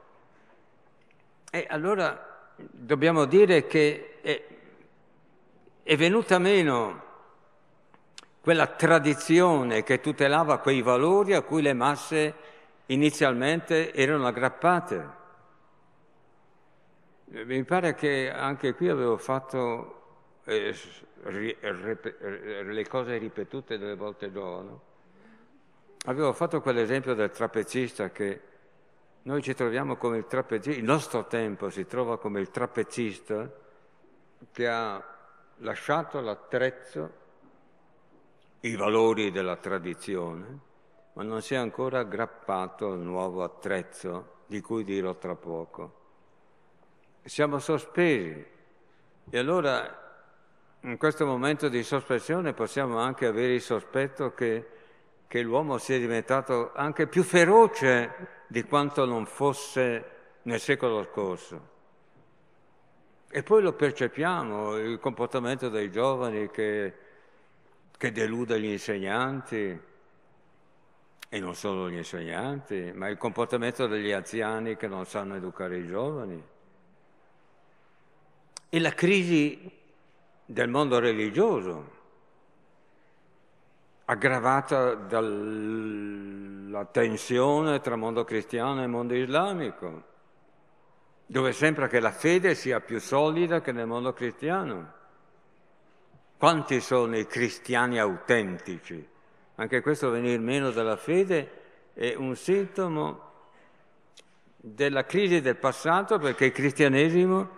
e 1.49 1.65
allora 1.69 2.51
dobbiamo 2.55 3.25
dire 3.25 3.65
che 3.65 4.19
è, 4.21 4.43
è 5.83 5.95
venuta 5.95 6.37
meno 6.37 7.05
quella 8.47 8.67
tradizione 8.67 9.83
che 9.83 9.99
tutelava 9.99 10.59
quei 10.59 10.81
valori 10.81 11.33
a 11.33 11.41
cui 11.41 11.61
le 11.61 11.73
masse 11.73 12.33
inizialmente 12.85 13.93
erano 13.93 14.25
aggrappate. 14.25 15.09
Mi 17.25 17.61
pare 17.65 17.93
che 17.93 18.31
anche 18.31 18.73
qui 18.73 18.87
avevo 18.87 19.17
fatto 19.17 20.39
eh, 20.45 20.73
le 21.23 22.87
cose 22.87 23.17
ripetute 23.17 23.77
delle 23.77 23.97
volte 23.97 24.31
giorno. 24.31 24.81
Avevo 26.05 26.31
fatto 26.31 26.61
quell'esempio 26.61 27.15
del 27.15 27.31
trapezista 27.31 28.11
che 28.11 28.41
noi 29.23 29.41
ci 29.41 29.55
troviamo 29.55 29.97
come 29.97 30.19
il 30.19 30.25
trapezista, 30.25 30.79
il 30.79 30.85
nostro 30.85 31.25
tempo 31.27 31.69
si 31.69 31.85
trova 31.85 32.17
come 32.17 32.39
il 32.39 32.49
trapezista 32.49 33.51
che 34.53 34.67
ha 34.69 35.03
lasciato 35.57 36.21
l'attrezzo, 36.21 37.25
i 38.61 38.75
valori 38.75 39.31
della 39.31 39.55
tradizione, 39.57 40.59
ma 41.13 41.23
non 41.23 41.41
si 41.41 41.53
è 41.53 41.57
ancora 41.57 41.99
aggrappato 41.99 42.91
al 42.91 42.99
nuovo 42.99 43.43
attrezzo 43.43 44.35
di 44.47 44.61
cui 44.61 44.83
dirò 44.83 45.15
tra 45.15 45.35
poco. 45.35 45.95
Siamo 47.23 47.59
sospesi 47.59 48.45
e 49.29 49.37
allora 49.37 50.05
in 50.81 50.97
questo 50.97 51.25
momento 51.25 51.69
di 51.69 51.83
sospensione 51.83 52.53
possiamo 52.53 52.99
anche 52.99 53.25
avere 53.25 53.55
il 53.55 53.61
sospetto 53.61 54.33
che, 54.33 54.65
che 55.27 55.41
l'uomo 55.41 55.77
sia 55.77 55.97
diventato 55.97 56.71
anche 56.73 57.07
più 57.07 57.23
feroce 57.23 58.43
di 58.47 58.63
quanto 58.63 59.05
non 59.05 59.25
fosse 59.25 60.15
nel 60.43 60.59
secolo 60.59 61.03
scorso. 61.03 61.75
E 63.29 63.43
poi 63.43 63.61
lo 63.61 63.73
percepiamo, 63.73 64.77
il 64.77 64.99
comportamento 64.99 65.67
dei 65.67 65.91
giovani 65.91 66.49
che, 66.49 66.93
che 67.97 68.11
delude 68.11 68.59
gli 68.59 68.65
insegnanti, 68.65 69.81
e 71.29 71.39
non 71.39 71.55
solo 71.55 71.89
gli 71.89 71.97
insegnanti, 71.97 72.91
ma 72.93 73.09
il 73.09 73.17
comportamento 73.17 73.85
degli 73.87 74.11
anziani 74.11 74.77
che 74.77 74.87
non 74.87 75.05
sanno 75.05 75.35
educare 75.35 75.77
i 75.77 75.85
giovani. 75.87 76.41
E 78.69 78.79
la 78.79 78.93
crisi 78.93 79.69
del 80.45 80.69
mondo 80.69 80.99
religioso, 80.99 81.95
aggravata 84.05 84.93
dalla 84.93 86.85
tensione 86.85 87.81
tra 87.81 87.97
mondo 87.97 88.23
cristiano 88.23 88.83
e 88.83 88.87
mondo 88.87 89.13
islamico, 89.13 90.03
dove 91.25 91.51
sembra 91.51 91.87
che 91.87 91.99
la 91.99 92.11
fede 92.11 92.55
sia 92.55 92.79
più 92.79 93.01
solida 93.01 93.59
che 93.59 93.73
nel 93.73 93.85
mondo 93.85 94.13
cristiano. 94.13 94.93
Quanti 96.37 96.81
sono 96.81 97.17
i 97.17 97.25
cristiani 97.25 97.99
autentici? 97.99 99.03
Anche 99.55 99.81
questo 99.81 100.11
venir 100.11 100.39
meno 100.39 100.69
della 100.69 100.95
fede 100.95 101.51
è 101.93 102.13
un 102.13 102.35
sintomo 102.35 103.21
della 104.55 105.03
crisi 105.03 105.41
del 105.41 105.55
passato 105.55 106.19
perché 106.19 106.45
il 106.45 106.51
cristianesimo 106.51 107.49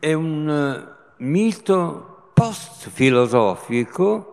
è 0.00 0.12
un 0.12 0.94
mito 1.18 2.30
post-filosofico 2.34 4.30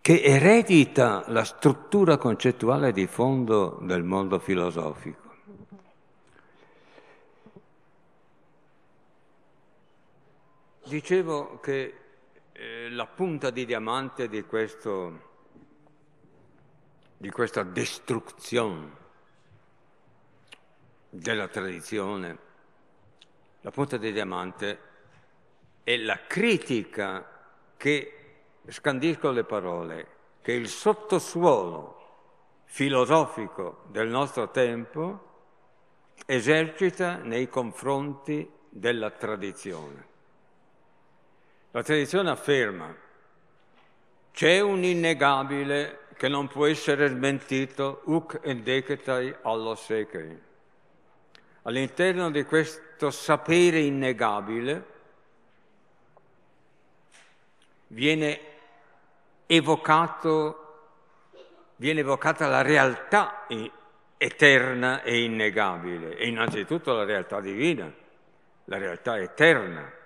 che 0.00 0.22
eredita 0.22 1.24
la 1.28 1.42
struttura 1.42 2.16
concettuale 2.16 2.92
di 2.92 3.08
fondo 3.08 3.78
del 3.80 4.04
mondo 4.04 4.38
filosofico. 4.38 5.23
Dicevo 10.86 11.60
che 11.60 11.94
eh, 12.52 12.90
la 12.90 13.06
punta 13.06 13.48
di 13.48 13.64
diamante 13.64 14.28
di, 14.28 14.42
questo, 14.42 15.32
di 17.16 17.30
questa 17.30 17.62
distruzione 17.62 18.90
della 21.08 21.48
tradizione, 21.48 22.38
la 23.62 23.70
punta 23.70 23.96
di 23.96 24.12
diamante 24.12 24.78
è 25.82 25.96
la 25.96 26.20
critica 26.26 27.46
che, 27.78 28.34
scandisco 28.66 29.30
le 29.30 29.44
parole, 29.44 30.08
che 30.42 30.52
il 30.52 30.68
sottosuolo 30.68 32.62
filosofico 32.64 33.84
del 33.88 34.08
nostro 34.08 34.50
tempo 34.50 35.32
esercita 36.26 37.16
nei 37.16 37.48
confronti 37.48 38.50
della 38.68 39.10
tradizione. 39.10 40.12
La 41.74 41.82
tradizione 41.82 42.30
afferma 42.30 42.94
c'è 44.30 44.60
un 44.60 44.84
innegabile 44.84 46.06
che 46.16 46.28
non 46.28 46.46
può 46.46 46.66
essere 46.66 47.08
smentito, 47.08 48.02
uc 48.04 48.38
endeketai 48.44 49.34
allo 49.42 49.74
sekei. 49.74 50.40
All'interno 51.62 52.30
di 52.30 52.44
questo 52.44 53.10
sapere 53.10 53.80
innegabile 53.80 54.86
viene, 57.88 58.40
evocato, 59.46 60.92
viene 61.74 62.00
evocata 62.00 62.46
la 62.46 62.62
realtà 62.62 63.48
eterna 64.16 65.02
e 65.02 65.24
innegabile, 65.24 66.16
e 66.18 66.28
innanzitutto 66.28 66.92
la 66.92 67.02
realtà 67.02 67.40
divina, 67.40 67.92
la 68.66 68.78
realtà 68.78 69.18
eterna. 69.18 70.02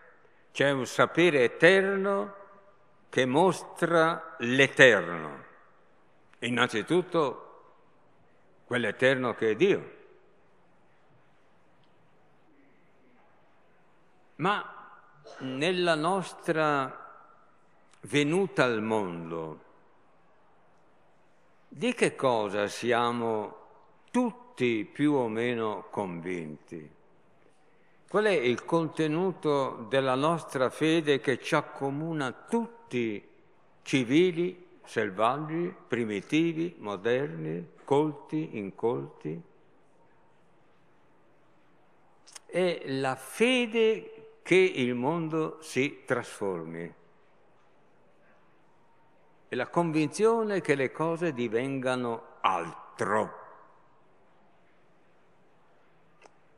C'è 0.52 0.70
un 0.70 0.86
sapere 0.86 1.44
eterno 1.44 2.34
che 3.08 3.24
mostra 3.24 4.34
l'eterno, 4.38 5.44
innanzitutto 6.40 7.44
quell'eterno 8.64 9.34
che 9.34 9.50
è 9.50 9.54
Dio. 9.54 9.96
Ma 14.36 14.74
nella 15.38 15.94
nostra 15.94 17.06
venuta 18.02 18.64
al 18.64 18.82
mondo, 18.82 19.64
di 21.68 21.92
che 21.94 22.14
cosa 22.14 22.66
siamo 22.68 23.56
tutti 24.10 24.84
più 24.84 25.12
o 25.12 25.28
meno 25.28 25.86
convinti? 25.90 26.96
Qual 28.08 28.24
è 28.24 28.30
il 28.30 28.64
contenuto 28.64 29.84
della 29.86 30.14
nostra 30.14 30.70
fede 30.70 31.20
che 31.20 31.38
ci 31.38 31.54
accomuna 31.54 32.32
tutti, 32.32 33.22
civili, 33.82 34.78
selvaggi, 34.82 35.74
primitivi, 35.86 36.74
moderni, 36.78 37.72
colti, 37.84 38.56
incolti? 38.56 39.42
È 42.46 42.82
la 42.86 43.14
fede 43.14 44.38
che 44.40 44.54
il 44.54 44.94
mondo 44.94 45.58
si 45.60 46.04
trasformi 46.06 46.94
e 49.48 49.54
la 49.54 49.68
convinzione 49.68 50.62
che 50.62 50.74
le 50.74 50.90
cose 50.90 51.34
divengano 51.34 52.36
altro. 52.40 53.46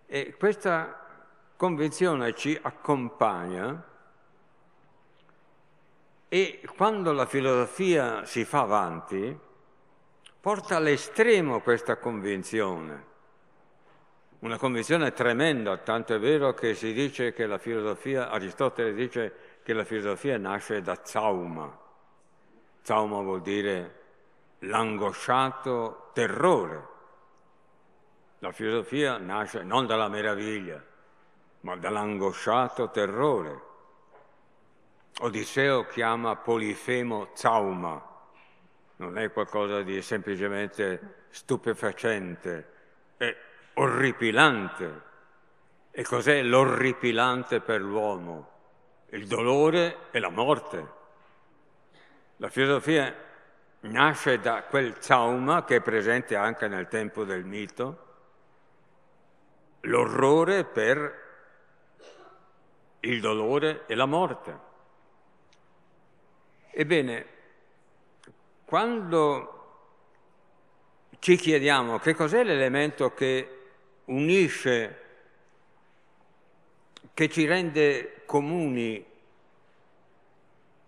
E 0.07 0.37
questa 0.39 1.00
convinzione 1.61 2.35
ci 2.35 2.59
accompagna 2.59 3.85
e 6.27 6.67
quando 6.75 7.13
la 7.13 7.27
filosofia 7.27 8.25
si 8.25 8.47
fa 8.47 8.61
avanti, 8.61 9.39
porta 10.41 10.77
all'estremo 10.77 11.61
questa 11.61 11.99
convinzione. 11.99 13.05
Una 14.39 14.57
convinzione 14.57 15.13
tremenda, 15.13 15.77
tanto 15.77 16.15
è 16.15 16.19
vero 16.19 16.55
che 16.55 16.75
si 16.75 16.95
dice 16.95 17.35
che 17.35 17.45
la 17.45 17.59
filosofia, 17.59 18.31
Aristotele 18.31 18.95
dice 18.95 19.59
che 19.63 19.75
la 19.75 19.85
filosofia 19.85 20.39
nasce 20.39 20.81
da 20.81 20.99
zauma. 21.03 21.79
Zauma 22.81 23.21
vuol 23.21 23.43
dire 23.43 24.01
l'angosciato 24.61 26.09
terrore. 26.15 26.89
La 28.39 28.51
filosofia 28.51 29.19
nasce 29.19 29.63
non 29.63 29.85
dalla 29.85 30.09
meraviglia, 30.09 30.89
ma 31.61 31.77
dall'angosciato 31.77 32.91
terrore. 32.91 33.69
Odisseo 35.21 35.87
chiama 35.87 36.37
Polifemo 36.37 37.31
zauma, 37.35 38.03
non 38.97 39.19
è 39.19 39.31
qualcosa 39.33 39.83
di 39.83 40.01
semplicemente 40.03 41.25
stupefacente, 41.29 42.73
è 43.17 43.37
orripilante. 43.75 45.09
E 45.91 46.05
cos'è 46.05 46.43
l'orripilante 46.43 47.61
per 47.61 47.81
l'uomo? 47.81 48.49
Il 49.09 49.27
dolore 49.27 50.11
e 50.13 50.21
la 50.21 50.31
morte. 50.31 50.99
La 52.37 52.49
filosofia 52.49 53.13
nasce 53.81 54.39
da 54.39 54.63
quel 54.63 54.97
zauma 55.01 55.65
che 55.65 55.77
è 55.77 55.81
presente 55.81 56.37
anche 56.37 56.69
nel 56.69 56.89
tempo 56.89 57.25
del 57.25 57.45
mito, 57.45 58.07
l'orrore 59.81 60.65
per 60.65 61.29
il 63.01 63.21
dolore 63.21 63.85
e 63.87 63.95
la 63.95 64.07
morte. 64.07 64.59
Ebbene, 66.71 67.27
quando 68.65 69.61
ci 71.19 71.37
chiediamo 71.37 71.99
che 71.99 72.15
cos'è 72.15 72.43
l'elemento 72.43 73.13
che 73.13 73.59
unisce, 74.07 74.99
che 77.13 77.29
ci 77.29 77.45
rende 77.47 78.23
comuni, 78.25 79.05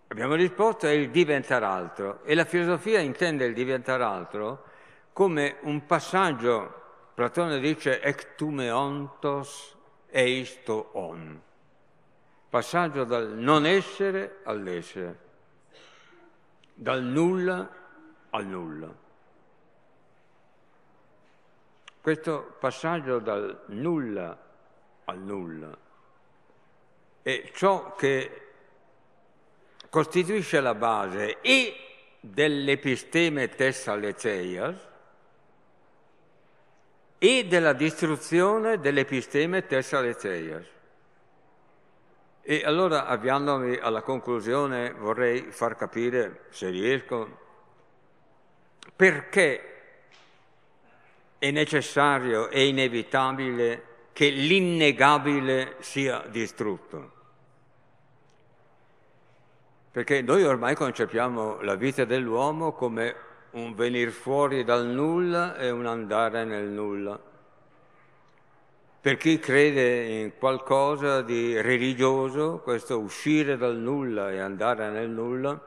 abbiamo 0.07 0.35
risposto 0.35 0.87
è 0.87 0.91
il 0.91 1.09
diventare 1.09 1.65
altro 1.65 2.23
e 2.23 2.35
la 2.35 2.45
filosofia 2.45 2.99
intende 2.99 3.45
il 3.45 3.53
diventare 3.53 4.03
altro 4.03 4.63
come 5.11 5.57
un 5.61 5.85
passaggio, 5.85 6.81
Platone 7.13 7.59
dice 7.59 8.01
ectumeontos 8.01 9.75
eisto 10.09 10.89
on, 10.93 11.41
passaggio 12.53 13.03
dal 13.03 13.29
non 13.29 13.65
essere 13.65 14.41
all'essere 14.43 15.17
dal 16.75 17.01
nulla 17.01 17.67
al 18.29 18.45
nulla. 18.45 18.95
Questo 21.99 22.55
passaggio 22.59 23.17
dal 23.17 23.63
nulla 23.69 24.37
al 25.05 25.17
nulla 25.17 25.75
è 27.23 27.49
ciò 27.55 27.95
che 27.95 28.51
costituisce 29.89 30.61
la 30.61 30.75
base 30.75 31.41
e 31.41 31.75
dell'episteme 32.19 33.49
Tessaleceias 33.49 34.77
e 37.17 37.45
della 37.47 37.73
distruzione 37.73 38.79
dell'episteme 38.79 39.65
Tessaleceias. 39.65 40.72
E 42.45 42.63
allora, 42.65 43.05
avviandomi 43.05 43.77
alla 43.77 44.01
conclusione, 44.01 44.91
vorrei 44.91 45.43
far 45.51 45.77
capire, 45.77 46.47
se 46.49 46.69
riesco, 46.69 47.39
perché 48.93 49.73
è 51.37 51.51
necessario 51.51 52.49
e 52.49 52.67
inevitabile 52.67 53.83
che 54.11 54.27
l'innegabile 54.29 55.77
sia 55.79 56.25
distrutto. 56.29 57.11
Perché 59.91 60.21
noi 60.21 60.43
ormai 60.43 60.75
concepiamo 60.75 61.61
la 61.61 61.75
vita 61.75 62.03
dell'uomo 62.03 62.73
come 62.73 63.15
un 63.51 63.73
venir 63.73 64.09
fuori 64.09 64.63
dal 64.63 64.85
nulla 64.85 65.55
e 65.55 65.69
un 65.69 65.85
andare 65.85 66.43
nel 66.43 66.67
nulla. 66.67 67.31
Per 69.03 69.17
chi 69.17 69.37
crede 69.37 70.21
in 70.21 70.37
qualcosa 70.37 71.21
di 71.23 71.59
religioso, 71.59 72.59
questo 72.59 72.99
uscire 72.99 73.57
dal 73.57 73.75
nulla 73.75 74.31
e 74.31 74.39
andare 74.39 74.89
nel 74.91 75.09
nulla 75.09 75.61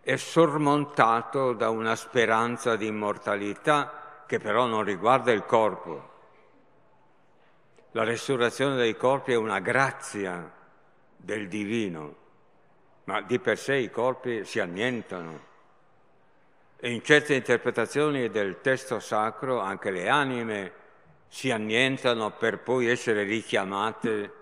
è 0.00 0.16
sormontato 0.16 1.52
da 1.52 1.68
una 1.68 1.94
speranza 1.94 2.76
di 2.76 2.86
immortalità 2.86 4.22
che 4.26 4.38
però 4.38 4.64
non 4.64 4.82
riguarda 4.82 5.30
il 5.30 5.44
corpo. 5.44 6.10
La 7.90 8.04
resurrezione 8.04 8.76
dei 8.76 8.96
corpi 8.96 9.32
è 9.32 9.36
una 9.36 9.58
grazia 9.58 10.50
del 11.14 11.48
divino, 11.48 12.14
ma 13.04 13.20
di 13.20 13.38
per 13.38 13.58
sé 13.58 13.74
i 13.76 13.90
corpi 13.90 14.46
si 14.46 14.58
annientano. 14.58 15.38
E 16.78 16.90
in 16.90 17.04
certe 17.04 17.34
interpretazioni 17.34 18.30
del 18.30 18.62
testo 18.62 19.00
sacro 19.00 19.60
anche 19.60 19.90
le 19.90 20.08
anime 20.08 20.82
si 21.34 21.50
annientano 21.50 22.30
per 22.30 22.60
poi 22.60 22.86
essere 22.86 23.24
richiamate 23.24 24.32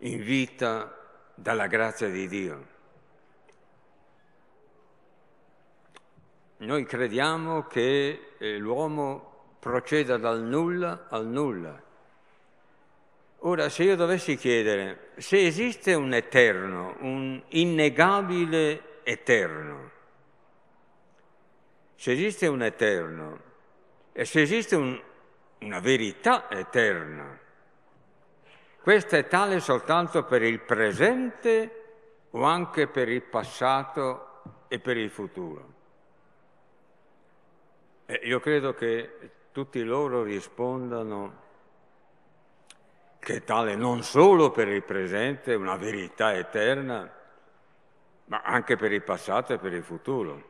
in 0.00 0.22
vita 0.22 0.94
dalla 1.34 1.66
grazia 1.66 2.10
di 2.10 2.28
Dio. 2.28 2.66
Noi 6.58 6.84
crediamo 6.84 7.66
che 7.68 8.34
eh, 8.36 8.58
l'uomo 8.58 9.54
proceda 9.60 10.18
dal 10.18 10.42
nulla 10.42 11.06
al 11.08 11.26
nulla. 11.26 11.82
Ora, 13.38 13.70
se 13.70 13.84
io 13.84 13.96
dovessi 13.96 14.36
chiedere 14.36 15.12
se 15.16 15.46
esiste 15.46 15.94
un 15.94 16.12
eterno, 16.12 16.96
un 17.00 17.42
innegabile 17.48 19.00
eterno, 19.04 19.90
se 21.94 22.12
esiste 22.12 22.46
un 22.46 22.62
eterno 22.62 23.40
e 24.12 24.26
se 24.26 24.42
esiste 24.42 24.76
un 24.76 25.08
una 25.60 25.80
verità 25.80 26.50
eterna. 26.50 27.38
Questa 28.80 29.16
è 29.16 29.26
tale 29.26 29.60
soltanto 29.60 30.24
per 30.24 30.42
il 30.42 30.60
presente 30.60 31.74
o 32.30 32.42
anche 32.44 32.86
per 32.86 33.08
il 33.08 33.22
passato 33.22 34.42
e 34.68 34.78
per 34.78 34.96
il 34.96 35.10
futuro. 35.10 35.72
E 38.06 38.20
io 38.24 38.40
credo 38.40 38.74
che 38.74 39.30
tutti 39.52 39.82
loro 39.82 40.22
rispondano 40.22 41.48
che 43.18 43.36
è 43.36 43.44
tale 43.44 43.76
non 43.76 44.02
solo 44.02 44.50
per 44.50 44.68
il 44.68 44.82
presente, 44.82 45.54
una 45.54 45.76
verità 45.76 46.34
eterna, 46.34 47.12
ma 48.24 48.40
anche 48.42 48.76
per 48.76 48.92
il 48.92 49.02
passato 49.02 49.52
e 49.52 49.58
per 49.58 49.74
il 49.74 49.82
futuro. 49.82 50.48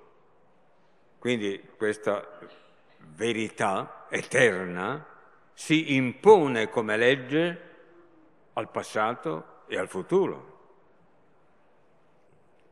Quindi 1.19 1.69
questa 1.77 2.39
verità 3.15 4.07
eterna 4.09 5.07
si 5.53 5.95
impone 5.95 6.69
come 6.69 6.97
legge 6.97 7.69
al 8.55 8.71
passato 8.71 9.63
e 9.67 9.79
al 9.79 9.89
futuro. 9.89 10.59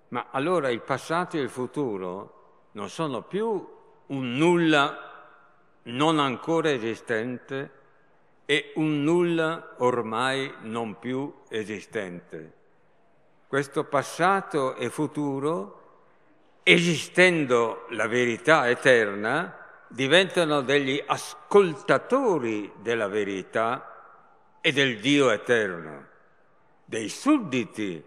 Ma 0.09 0.29
allora 0.31 0.70
il 0.70 0.81
passato 0.81 1.37
e 1.37 1.41
il 1.41 1.51
futuro 1.51 2.68
non 2.72 2.89
sono 2.89 3.22
più 3.22 3.76
un 4.07 4.33
nulla 4.37 5.09
non 5.83 6.18
ancora 6.18 6.70
esistente 6.70 7.76
e 8.45 8.72
un 8.76 9.03
nulla 9.03 9.74
ormai 9.79 10.51
non 10.61 10.99
più 10.99 11.33
esistente. 11.49 12.53
Questo 13.47 13.85
passato 13.85 14.74
e 14.76 14.89
futuro, 14.89 15.74
esistendo 16.62 17.87
la 17.91 18.07
verità 18.07 18.68
eterna, 18.68 19.68
diventano 19.89 20.61
degli 20.61 21.03
ascoltatori 21.05 22.72
della 22.80 23.09
verità 23.09 23.95
e 24.61 24.72
del 24.72 24.99
Dio 25.01 25.30
eterno, 25.30 26.07
dei 26.84 27.09
sudditi, 27.09 28.03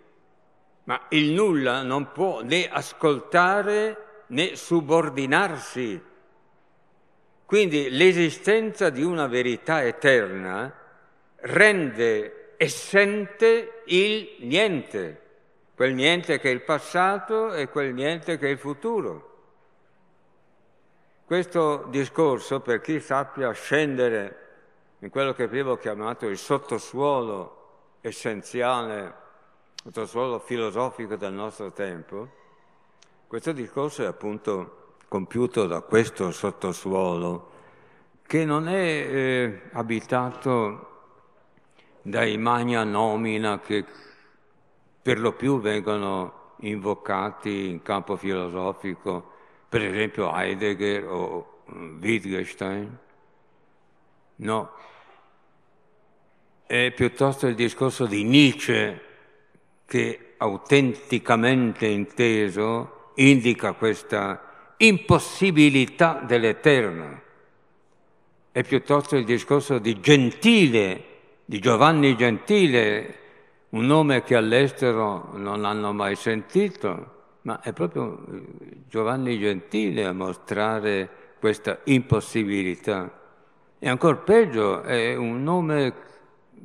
ma 0.84 1.06
il 1.10 1.32
nulla 1.32 1.82
non 1.82 2.12
può 2.12 2.42
né 2.42 2.70
ascoltare 2.70 4.24
né 4.28 4.56
subordinarsi. 4.56 6.02
Quindi 7.46 7.90
l'esistenza 7.90 8.90
di 8.90 9.04
una 9.04 9.28
verità 9.28 9.84
eterna 9.84 10.74
rende 11.38 12.54
essente 12.58 13.82
il 13.86 14.36
niente, 14.40 15.22
quel 15.76 15.94
niente 15.94 16.40
che 16.40 16.50
è 16.50 16.54
il 16.54 16.62
passato 16.62 17.54
e 17.54 17.70
quel 17.70 17.94
niente 17.94 18.38
che 18.38 18.48
è 18.48 18.52
il 18.52 18.60
futuro. 18.60 19.31
Questo 21.32 21.86
discorso, 21.88 22.60
per 22.60 22.82
chi 22.82 23.00
sappia 23.00 23.54
scendere 23.54 24.50
in 25.00 25.10
quello 25.10 25.32
che 25.32 25.48
prima 25.48 25.72
ho 25.72 25.78
chiamato 25.78 26.28
il 26.28 26.38
sottosuolo 26.38 28.00
essenziale, 28.02 29.00
il 29.02 29.14
sottosuolo 29.82 30.40
filosofico 30.40 31.16
del 31.16 31.32
nostro 31.32 31.72
tempo, 31.72 32.28
questo 33.28 33.54
discorso 33.54 34.04
è 34.04 34.08
appunto 34.08 34.96
compiuto 35.08 35.68
da 35.68 35.80
questo 35.80 36.32
sottosuolo, 36.32 37.50
che 38.24 38.44
non 38.44 38.68
è 38.68 38.74
eh, 38.74 39.62
abitato 39.72 40.88
dai 42.02 42.38
magna 42.38 42.84
nomina 42.84 43.62
che 43.62 43.86
per 45.02 45.18
lo 45.18 45.32
più 45.32 45.62
vengono 45.62 46.56
invocati 46.58 47.70
in 47.70 47.82
campo 47.82 48.18
filosofico, 48.18 49.40
per 49.72 49.86
esempio 49.86 50.36
Heidegger 50.36 51.06
o 51.06 51.62
Wittgenstein. 52.02 52.98
No, 54.36 54.70
è 56.66 56.92
piuttosto 56.94 57.48
il 57.48 57.56
discorso 57.56 58.06
di 58.06 58.26
Nietzsche 58.26 59.02
che 59.86 60.34
autenticamente 60.36 61.86
inteso 61.86 63.12
indica 63.16 63.72
questa 63.72 64.74
impossibilità 64.76 66.22
dell'eterno. 66.22 67.22
È 68.52 68.64
piuttosto 68.64 69.16
il 69.16 69.24
discorso 69.24 69.80
di 69.80 70.02
Gentile, 70.02 71.04
di 71.46 71.60
Giovanni 71.60 72.18
Gentile, 72.18 73.20
un 73.70 73.86
nome 73.86 74.22
che 74.24 74.36
all'estero 74.36 75.30
non 75.36 75.64
hanno 75.64 75.94
mai 75.94 76.18
sentito, 76.18 77.20
ma 77.44 77.62
è 77.62 77.72
proprio 77.72 78.22
Giovanni 78.92 79.40
Gentile 79.40 80.04
a 80.04 80.12
mostrare 80.12 81.10
questa 81.40 81.80
impossibilità. 81.86 83.10
E 83.80 83.88
ancora 83.88 84.18
peggio, 84.18 84.82
è 84.82 85.16
un 85.16 85.42
nome 85.44 85.94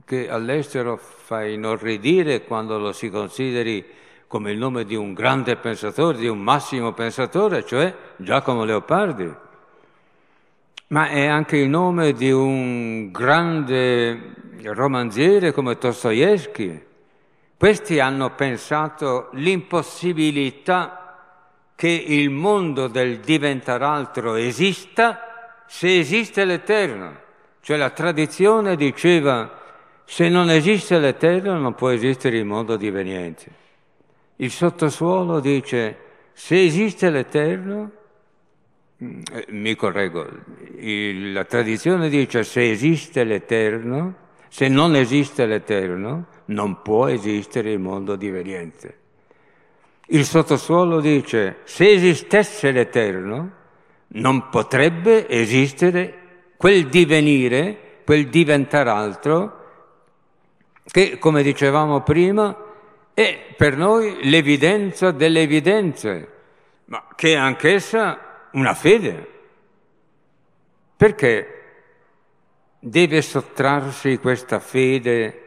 che 0.05 0.29
all'estero 0.29 0.97
fa 0.97 1.45
inorridire 1.45 2.43
quando 2.43 2.79
lo 2.79 2.91
si 2.91 3.11
consideri 3.11 3.87
come 4.27 4.51
il 4.51 4.59
nome 4.59 4.85
di 4.85 4.97
un 4.97 5.15
grande 5.15 5.55
pensatore, 5.55 6.19
di 6.19 6.27
un 6.27 6.41
massimo 6.41 6.93
pensatore, 6.95 7.65
cioè 7.65 7.95
Giacomo 8.17 8.65
Leopardi. 8.65 9.33
Ma 10.89 11.07
è 11.07 11.27
anche 11.27 11.59
il 11.59 11.69
nome 11.69 12.13
di 12.13 12.33
un 12.33 13.13
grande 13.13 14.35
romanziere 14.65 15.53
come 15.53 15.77
Dostoevsky. 15.79 16.85
Questi 17.57 18.01
hanno 18.01 18.31
pensato 18.31 19.29
l'impossibilità 19.35 21.06
che 21.77 21.89
il 21.89 22.31
mondo 22.31 22.89
del 22.89 23.21
diventare 23.21 23.85
altro 23.85 24.35
esista 24.35 25.63
se 25.69 25.99
esiste 25.99 26.45
l'Eterno. 26.45 27.25
Cioè 27.61 27.77
la 27.77 27.91
tradizione 27.91 28.77
diceva 28.77 29.63
se 30.05 30.29
non 30.29 30.51
esiste 30.51 30.99
l'Eterno 30.99 31.59
non 31.59 31.75
può 31.75 31.91
esistere 31.91 32.39
il 32.39 32.45
mondo 32.45 32.77
diveniente. 32.77 33.65
Il 34.37 34.51
sottosuolo 34.51 35.41
dice, 35.41 35.97
se 36.33 36.63
esiste 36.65 37.11
l'Eterno, 37.11 37.91
mm, 39.03 39.21
mi 39.49 39.75
correggo, 39.75 40.27
il, 40.79 41.33
la 41.33 41.45
tradizione 41.45 42.09
dice 42.09 42.45
se 42.45 42.71
esiste 42.71 43.25
l'Eterno, 43.25 44.15
se 44.49 44.69
non 44.69 44.95
esiste 44.95 45.45
l'Eterno, 45.45 46.27
non 46.47 46.81
può 46.83 47.09
esistere 47.09 47.73
il 47.73 47.81
mondo 47.81 48.17
diveniente. 48.17 49.05
Il 50.07 50.25
sottosuolo 50.25 51.01
dice 51.01 51.59
se 51.65 51.91
esistesse 51.91 52.71
l'Eterno, 52.71 53.51
non 54.09 54.49
potrebbe 54.49 55.29
esistere 55.29 56.53
quel 56.57 56.87
divenire, 56.89 58.03
quel 58.05 58.29
diventare 58.29 58.91
altro 58.91 59.65
che, 60.85 61.19
come 61.19 61.43
dicevamo 61.43 62.03
prima, 62.03 62.57
è 63.13 63.55
per 63.57 63.77
noi 63.77 64.19
l'evidenza 64.29 65.11
delle 65.11 65.43
evidenze, 65.43 66.33
ma 66.85 67.05
che 67.17 67.33
è 67.33 67.37
anch'essa 67.37 68.49
una 68.53 68.75
fede. 68.75 69.35
Perché 70.97 71.53
deve 72.79 73.23
sottrarsi 73.23 74.19
questa 74.19 74.61
fede 74.61 75.43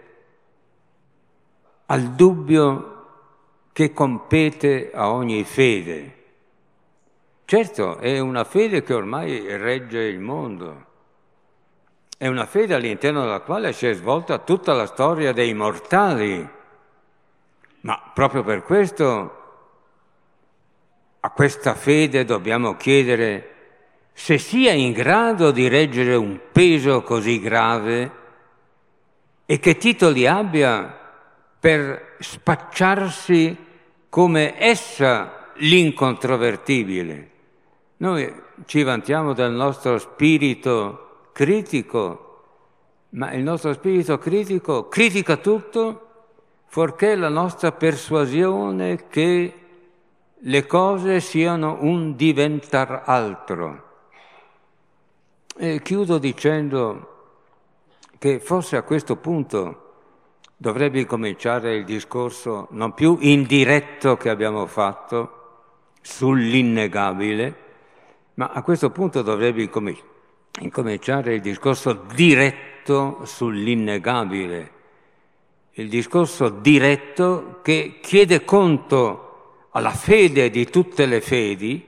al 1.86 2.14
dubbio 2.16 2.99
che 3.80 3.94
compete 3.94 4.92
a 4.94 5.10
ogni 5.10 5.46
fede? 5.46 6.16
Certo, 7.46 8.00
è 8.00 8.20
una 8.20 8.44
fede 8.44 8.84
che 8.84 8.94
ormai 8.94 9.56
regge 9.56 10.02
il 10.02 10.20
mondo 10.20 10.88
è 12.18 12.28
una 12.28 12.46
fede 12.46 12.74
all'interno 12.74 13.22
della 13.22 13.40
quale 13.40 13.72
si 13.72 13.88
è 13.88 13.94
svolta 13.94 14.40
tutta 14.40 14.74
la 14.74 14.86
storia 14.86 15.32
dei 15.32 15.54
mortali. 15.54 16.46
Ma 17.80 18.12
proprio 18.14 18.44
per 18.44 18.64
questo 18.64 19.38
a 21.22 21.30
questa 21.30 21.74
fede 21.74 22.26
dobbiamo 22.26 22.76
chiedere 22.76 23.56
se 24.12 24.38
sia 24.38 24.74
in 24.74 24.92
grado 24.92 25.52
di 25.52 25.70
reggere 25.70 26.16
un 26.16 26.38
peso 26.52 27.02
così 27.02 27.40
grave 27.40 28.12
e 29.46 29.58
che 29.58 29.78
titoli 29.78 30.28
abbia 30.28 31.00
per 31.58 32.18
spacciarsi 32.20 33.68
come 34.10 34.60
essa 34.60 35.52
l'incontrovertibile. 35.56 37.30
Noi 37.98 38.34
ci 38.66 38.84
vantiamo 38.84 39.34
del 39.34 39.52
nostro 39.52 39.98
spirito 39.98 41.30
critico, 41.32 42.26
ma 43.10 43.32
il 43.34 43.44
nostro 43.44 43.74
spirito 43.74 44.18
critico 44.18 44.88
critica 44.88 45.38
tutto 45.38 46.08
fuorché 46.66 47.16
la 47.16 47.30
nostra 47.30 47.72
persuasione 47.72 49.08
che 49.08 49.54
le 50.42 50.66
cose 50.66 51.20
siano 51.20 51.78
un 51.82 52.16
diventar 52.16 53.04
altro. 53.06 53.88
E 55.58 55.82
chiudo 55.82 56.18
dicendo 56.18 57.16
che 58.18 58.40
forse 58.40 58.78
a 58.78 58.84
questo 58.84 59.18
punto 59.18 59.89
dovrebbe 60.62 61.06
cominciare 61.06 61.78
il 61.78 61.86
discorso 61.86 62.68
non 62.72 62.94
più 62.94 63.18
indiretto 63.22 64.18
che 64.18 64.30
abbiamo 64.30 64.66
fatto 64.66 65.38
sull'innegabile, 66.02 67.56
ma 68.34 68.50
a 68.50 68.62
questo 68.62 68.90
punto 68.90 69.22
dovrebbe 69.22 69.70
cominciare 69.70 70.08
incominciare 70.60 71.36
il 71.36 71.42
discorso 71.42 71.94
diretto 72.14 73.22
sull'innegabile, 73.24 74.72
il 75.74 75.88
discorso 75.88 76.50
diretto 76.50 77.60
che 77.62 78.00
chiede 78.02 78.44
conto 78.44 79.68
alla 79.72 79.92
fede 79.92 80.50
di 80.50 80.66
tutte 80.66 81.06
le 81.06 81.22
fedi, 81.22 81.86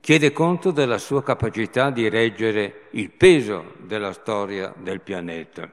chiede 0.00 0.32
conto 0.32 0.70
della 0.70 0.96
sua 0.96 1.22
capacità 1.22 1.90
di 1.90 2.08
reggere 2.08 2.86
il 2.92 3.10
peso 3.10 3.74
della 3.80 4.12
storia 4.12 4.72
del 4.78 5.00
pianeta. 5.02 5.70